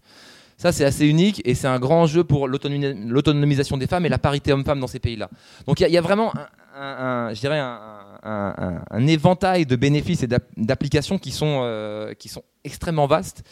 Ça, 0.58 0.72
c'est 0.72 0.86
assez 0.86 1.06
unique 1.06 1.42
et 1.46 1.54
c'est 1.54 1.68
un 1.68 1.80
grand 1.80 2.04
enjeu 2.04 2.24
pour 2.24 2.48
l'autonomisation 2.48 3.78
des 3.78 3.88
femmes 3.88 4.06
et 4.06 4.10
la 4.10 4.18
parité 4.18 4.54
homme-femme 4.54 4.80
dans 4.80 4.88
ces 4.88 5.00
pays-là. 5.00 5.30
Donc 5.68 5.82
il 5.82 5.90
y, 5.90 5.98
a 5.98 6.02
vraiment 6.02 6.34
un, 6.78 7.34
je 7.34 7.40
dirais 7.40 7.60
un, 7.60 9.08
éventail 9.08 9.66
de 9.66 9.76
bénéfices 9.76 10.24
et 10.24 10.28
d'applications 10.58 11.18
qui, 11.18 11.32
sont 11.32 11.62
euh, 11.64 12.14
qui 12.14 12.30
sont 12.30 12.44
extrêmement 12.64 13.06
vastes. 13.06 13.44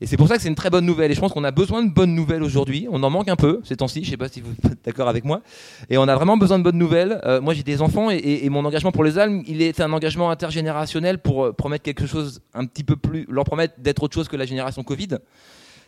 Et 0.00 0.06
c'est 0.06 0.16
pour 0.16 0.28
ça 0.28 0.36
que 0.36 0.42
c'est 0.42 0.48
une 0.48 0.54
très 0.54 0.70
bonne 0.70 0.84
nouvelle. 0.84 1.10
Et 1.10 1.14
je 1.14 1.20
pense 1.20 1.32
qu'on 1.32 1.44
a 1.44 1.50
besoin 1.50 1.82
de 1.82 1.90
bonnes 1.90 2.14
nouvelles 2.14 2.42
aujourd'hui. 2.42 2.86
On 2.90 3.02
en 3.02 3.10
manque 3.10 3.28
un 3.28 3.36
peu 3.36 3.60
ces 3.64 3.76
temps-ci. 3.76 4.02
Je 4.02 4.08
ne 4.08 4.10
sais 4.10 4.16
pas 4.16 4.28
si 4.28 4.40
vous 4.40 4.52
êtes 4.64 4.84
d'accord 4.84 5.08
avec 5.08 5.24
moi. 5.24 5.40
Et 5.88 5.98
on 5.98 6.08
a 6.08 6.14
vraiment 6.14 6.36
besoin 6.36 6.58
de 6.58 6.64
bonnes 6.64 6.78
nouvelles. 6.78 7.20
Euh, 7.24 7.40
moi, 7.40 7.54
j'ai 7.54 7.62
des 7.62 7.80
enfants 7.80 8.10
et, 8.10 8.48
mon 8.50 8.64
engagement 8.64 8.92
pour 8.92 9.04
les 9.04 9.18
Almes, 9.18 9.42
il 9.46 9.62
est 9.62 9.80
un 9.80 9.92
engagement 9.92 10.30
intergénérationnel 10.30 11.18
pour 11.18 11.44
euh, 11.44 11.52
promettre 11.52 11.84
quelque 11.84 12.06
chose 12.06 12.42
un 12.54 12.66
petit 12.66 12.84
peu 12.84 12.96
plus, 12.96 13.26
leur 13.30 13.44
promettre 13.44 13.74
d'être 13.78 14.02
autre 14.02 14.14
chose 14.14 14.28
que 14.28 14.36
la 14.36 14.46
génération 14.46 14.82
Covid. 14.82 15.18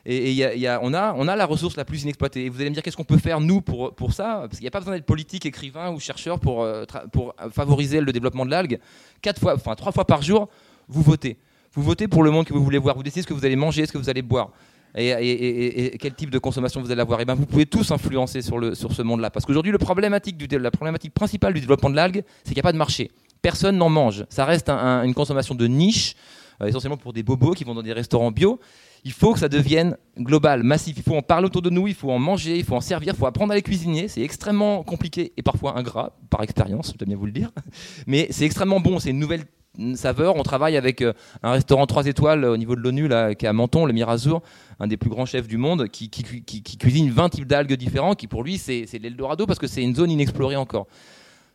Et, 0.09 0.69
on, 0.83 0.95
a, 0.95 1.37
la 1.37 1.47
ressource 1.47 1.77
la 1.77 1.85
plus 1.85 2.05
inexploitée. 2.05 2.45
Et 2.45 2.49
vous 2.49 2.61
allez 2.61 2.71
me 2.71 2.75
dire 2.75 2.83
qu'est-ce 2.83 2.97
qu'on 2.97 3.05
peut 3.05 3.19
faire 3.19 3.41
nous 3.41 3.61
pour, 3.61 4.13
ça? 4.13 4.43
Parce 4.43 4.55
qu'il 4.55 4.63
n'y 4.63 4.69
a 4.69 4.71
pas 4.71 4.79
besoin 4.79 4.95
d'être 4.95 5.07
politique, 5.07 5.45
écrivain 5.47 5.91
ou 5.91 5.99
chercheur 5.99 6.39
pour, 6.39 6.63
euh, 6.63 6.85
pour 7.13 7.35
favoriser 7.51 8.01
le 8.01 8.13
développement 8.13 8.47
de 8.47 8.53
l'algue. 8.53 8.79
Trois 9.21 9.93
fois 9.93 10.05
par 10.05 10.23
jour, 10.23 10.49
vous 10.89 11.03
votez. 11.03 11.37
Vous 11.73 11.83
votez 11.83 12.07
pour 12.07 12.23
le 12.23 12.31
monde 12.31 12.47
que 12.47 12.55
vous 12.55 12.63
voulez 12.63 12.79
voir. 12.79 12.95
Vous 12.97 13.03
décidez 13.03 13.23
ce 13.23 13.27
que 13.27 13.35
vous 13.35 13.45
allez 13.45 13.57
manger, 13.57 13.85
ce 13.85 13.93
que 13.93 13.99
vous 13.99 14.09
allez 14.09 14.23
boire. 14.23 14.51
Et, 14.95 15.99
quel 16.01 16.15
type 16.15 16.31
de 16.31 16.39
consommation 16.39 16.81
vous 16.81 16.91
allez 16.91 17.03
avoir? 17.03 17.21
Et 17.21 17.25
ben, 17.25 17.35
vous 17.35 17.45
pouvez 17.45 17.67
tous 17.67 17.91
influencer 17.91 18.43
sur 18.43 18.93
ce 18.93 19.03
monde-là. 19.03 19.31
Parce 19.31 19.45
qu'aujourd'hui, 19.45 19.73
la 19.73 19.79
problématique 19.79 21.15
principale 21.15 21.53
du 21.53 21.61
développement 21.61 21.91
de 21.91 21.97
l'algue, 21.97 22.23
c'est 22.45 22.51
qu'il 22.51 22.55
n'y 22.55 22.61
a 22.61 22.63
pas 22.63 22.73
de 22.73 22.79
marché. 22.79 23.11
Personne 23.43 23.77
n'en 23.77 23.91
mange. 23.91 24.25
Ça 24.31 24.45
reste 24.45 24.71
une 24.71 25.15
consommation 25.15 25.55
de 25.55 25.67
niche, 25.67 26.15
euh, 26.63 26.67
essentiellement 26.67 26.97
pour 26.97 27.13
des 27.13 27.23
bobos 27.23 27.53
qui 27.53 27.65
vont 27.65 27.75
dans 27.75 27.83
des 27.83 27.93
restaurants 27.93 28.31
bio 28.31 28.59
il 29.07 29.13
faut 29.13 29.35
que 29.35 29.39
ça 29.39 29.49
devienne 29.49 29.97
global, 30.19 30.65
massif. 30.65 30.97
Il 30.97 31.03
faut 31.05 31.15
en 31.15 31.23
parler 31.23 31.47
autour 31.47 31.63
de 31.63 31.71
nous, 31.71 31.87
il 31.87 31.95
faut 31.95 32.11
en 32.11 32.19
manger, 32.19 32.59
il 32.59 32.65
faut 32.65 32.75
en 32.75 32.81
servir, 32.81 33.15
il 33.15 33.17
faut 33.17 33.27
apprendre 33.27 33.53
à 33.53 33.55
les 33.55 33.63
cuisiner. 33.63 34.09
C'est 34.09 34.21
extrêmement 34.21 34.83
compliqué 34.83 35.33
et 35.37 35.43
parfois 35.43 35.79
ingrat, 35.79 36.17
par 36.29 36.43
expérience, 36.43 36.91
je 36.93 36.99
dois 36.99 37.07
bien 37.07 37.17
vous 37.17 37.27
le 37.27 37.31
dire. 37.31 37.53
Mais 38.09 38.27
c'est 38.31 38.45
extrêmement 38.45 38.81
bon, 38.81 38.99
c'est 38.99 39.11
une 39.11 39.21
nouvelle 39.21 39.45
saveur. 39.95 40.35
On 40.35 40.43
travaille 40.43 40.77
avec 40.77 41.03
euh, 41.03 41.13
un 41.45 41.53
restaurant 41.53 41.87
3 41.87 42.09
étoiles 42.09 42.45
au 42.45 42.57
niveau 42.57 42.75
de 42.75 42.81
l'ONU, 42.81 43.09
qui 43.39 43.47
est 43.47 43.49
à 43.49 43.53
Menton, 43.53 43.87
le 43.87 43.93
Mirazur, 43.93 44.43
un 44.81 44.89
des 44.89 44.97
plus 44.97 45.09
grands 45.09 45.25
chefs 45.25 45.47
du 45.47 45.57
monde, 45.57 45.87
qui, 45.87 46.11
cuisine 46.11 47.09
20 47.09 47.29
types 47.29 47.47
d'algues 47.47 47.75
différents, 47.75 48.17
qui 48.17 48.27
pour 48.27 48.43
lui, 48.43 48.59
c'est 48.59 48.89
l'Eldorado 49.01 49.47
parce 49.47 49.61
que 49.61 49.69
c'est 49.69 49.85
une 49.85 49.95
zone 49.95 50.11
inexplorée 50.11 50.57
encore. 50.57 50.89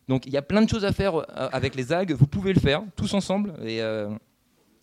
Donc 0.08 0.24
il 0.24 0.32
y 0.32 0.38
a 0.38 0.42
plein 0.42 0.62
de 0.62 0.70
choses 0.70 0.86
à 0.86 0.92
faire 0.92 1.16
euh, 1.16 1.48
avec 1.52 1.74
les 1.74 1.92
algues. 1.92 2.12
Vous 2.12 2.26
pouvez 2.26 2.54
le 2.54 2.60
faire 2.60 2.82
tous 2.96 3.12
ensemble. 3.12 3.52
Et, 3.62 3.82
euh, 3.82 4.08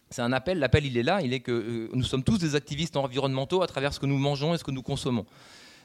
c'est 0.10 0.22
un 0.22 0.34
appel. 0.34 0.60
L'appel, 0.60 0.86
il 0.86 0.98
est 0.98 1.04
là. 1.04 1.22
Il 1.22 1.34
est 1.34 1.40
que 1.40 1.52
euh, 1.52 1.90
nous 1.94 2.04
sommes 2.04 2.24
tous 2.24 2.38
des 2.38 2.56
activistes 2.56 2.98
environnementaux 2.98 3.62
à 3.62 3.68
travers 3.68 3.94
ce 3.94 4.00
que 4.00 4.06
nous 4.06 4.18
mangeons 4.18 4.54
et 4.54 4.58
ce 4.58 4.64
que 4.64 4.72
nous 4.72 4.82
consommons. 4.82 5.26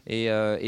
Et, 0.07 0.31
euh, 0.31 0.59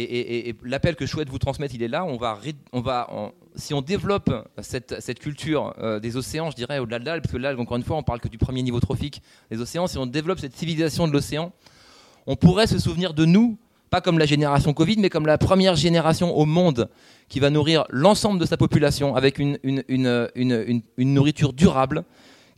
l'appel 0.62 0.97
que 0.97 1.05
je 1.05 1.11
souhaite 1.11 1.29
vous 1.29 1.38
transmettre, 1.38 1.75
il 1.75 1.83
est 1.83 1.88
là. 1.88 2.05
On 2.05 2.16
va, 2.16 2.38
on 2.73 2.81
va 2.81 3.09
si 3.57 3.75
on 3.75 3.83
développe 3.83 4.31
cette, 4.61 5.19
culture 5.19 5.75
euh, 5.79 5.99
des 5.99 6.16
océans, 6.16 6.51
je 6.51 6.57
dirais 6.57 6.79
au-delà 6.79 6.99
de 6.99 7.05
l'algue, 7.05 7.23
parce 7.23 7.33
que 7.33 7.38
l'algue, 7.38 7.61
encore 7.61 7.77
une 7.77 7.83
fois, 7.83 7.97
on 7.97 8.03
parle 8.03 8.21
que 8.21 8.29
du 8.29 8.38
premier 8.38 8.62
niveau 8.62 8.81
trophique 8.81 9.23
des 9.51 9.61
océans. 9.61 9.87
Si 9.87 9.99
on 9.99 10.07
développe 10.07 10.38
cette 10.38 10.57
civilisation 10.57 11.09
de 11.09 11.12
l'océan, 11.12 11.53
on 12.27 12.37
pourrait 12.37 12.66
se 12.66 12.79
souvenir 12.79 13.14
de 13.14 13.25
nous 13.25 13.59
pas 13.88 14.01
comme 14.01 14.19
la 14.19 14.27
génération 14.27 14.75
Covid, 14.75 14.97
mais 14.99 15.11
comme 15.11 15.27
la 15.27 15.38
première 15.38 15.77
génération 15.77 16.37
au 16.37 16.45
monde 16.45 16.88
qui 17.29 17.38
va 17.38 17.51
nourrir 17.51 17.85
l'ensemble 17.88 18.40
de 18.40 18.45
sa 18.45 18.57
population 18.57 19.14
avec 19.14 19.38
une, 19.38 19.59
une, 19.62 20.29
nourriture 20.99 21.53
durable, 21.53 22.05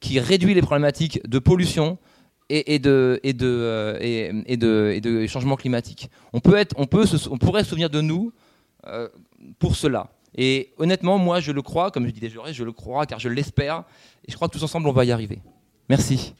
qui 0.01 0.21
réduit 0.21 0.55
les 0.55 0.63
problématiques 0.63 1.21
de 1.29 1.39
pollution 1.39 1.99
et, 2.51 2.79
de, 2.79 3.21
et, 3.23 3.33
de, 3.33 3.99
et, 4.01 4.57
de, 4.57 4.99
de, 5.01 5.27
changement 5.27 5.57
climatique. 5.57 6.11
On, 6.33 6.41
peut 6.41 6.57
être, 6.57 6.75
on, 6.79 6.87
peut 6.87 7.05
on 7.31 7.39
pourrait 7.39 7.63
se 7.63 7.71
souvenir 7.71 7.91
de 7.91 8.01
nous 8.01 8.33
euh, 8.87 9.09
pour 9.59 9.77
cela. 9.77 10.11
Et 10.35 10.73
honnêtement, 10.79 11.19
moi, 11.19 11.41
je 11.41 11.53
le 11.53 11.63
crois, 11.63 11.91
comme 11.91 12.07
je 12.07 12.11
dis 12.11 12.21
déjà, 12.21 12.41
je 12.51 12.65
le 12.65 12.73
crois 12.73 13.07
car 13.07 13.19
je 13.19 13.29
l'espère, 13.29 13.85
et 14.27 14.31
je 14.31 14.37
crois 14.37 14.49
que 14.49 14.55
tous 14.55 14.63
ensemble, 14.63 14.89
on 14.89 14.93
va 14.93 15.05
y 15.05 15.13
arriver. 15.13 15.41
Merci. 15.89 16.35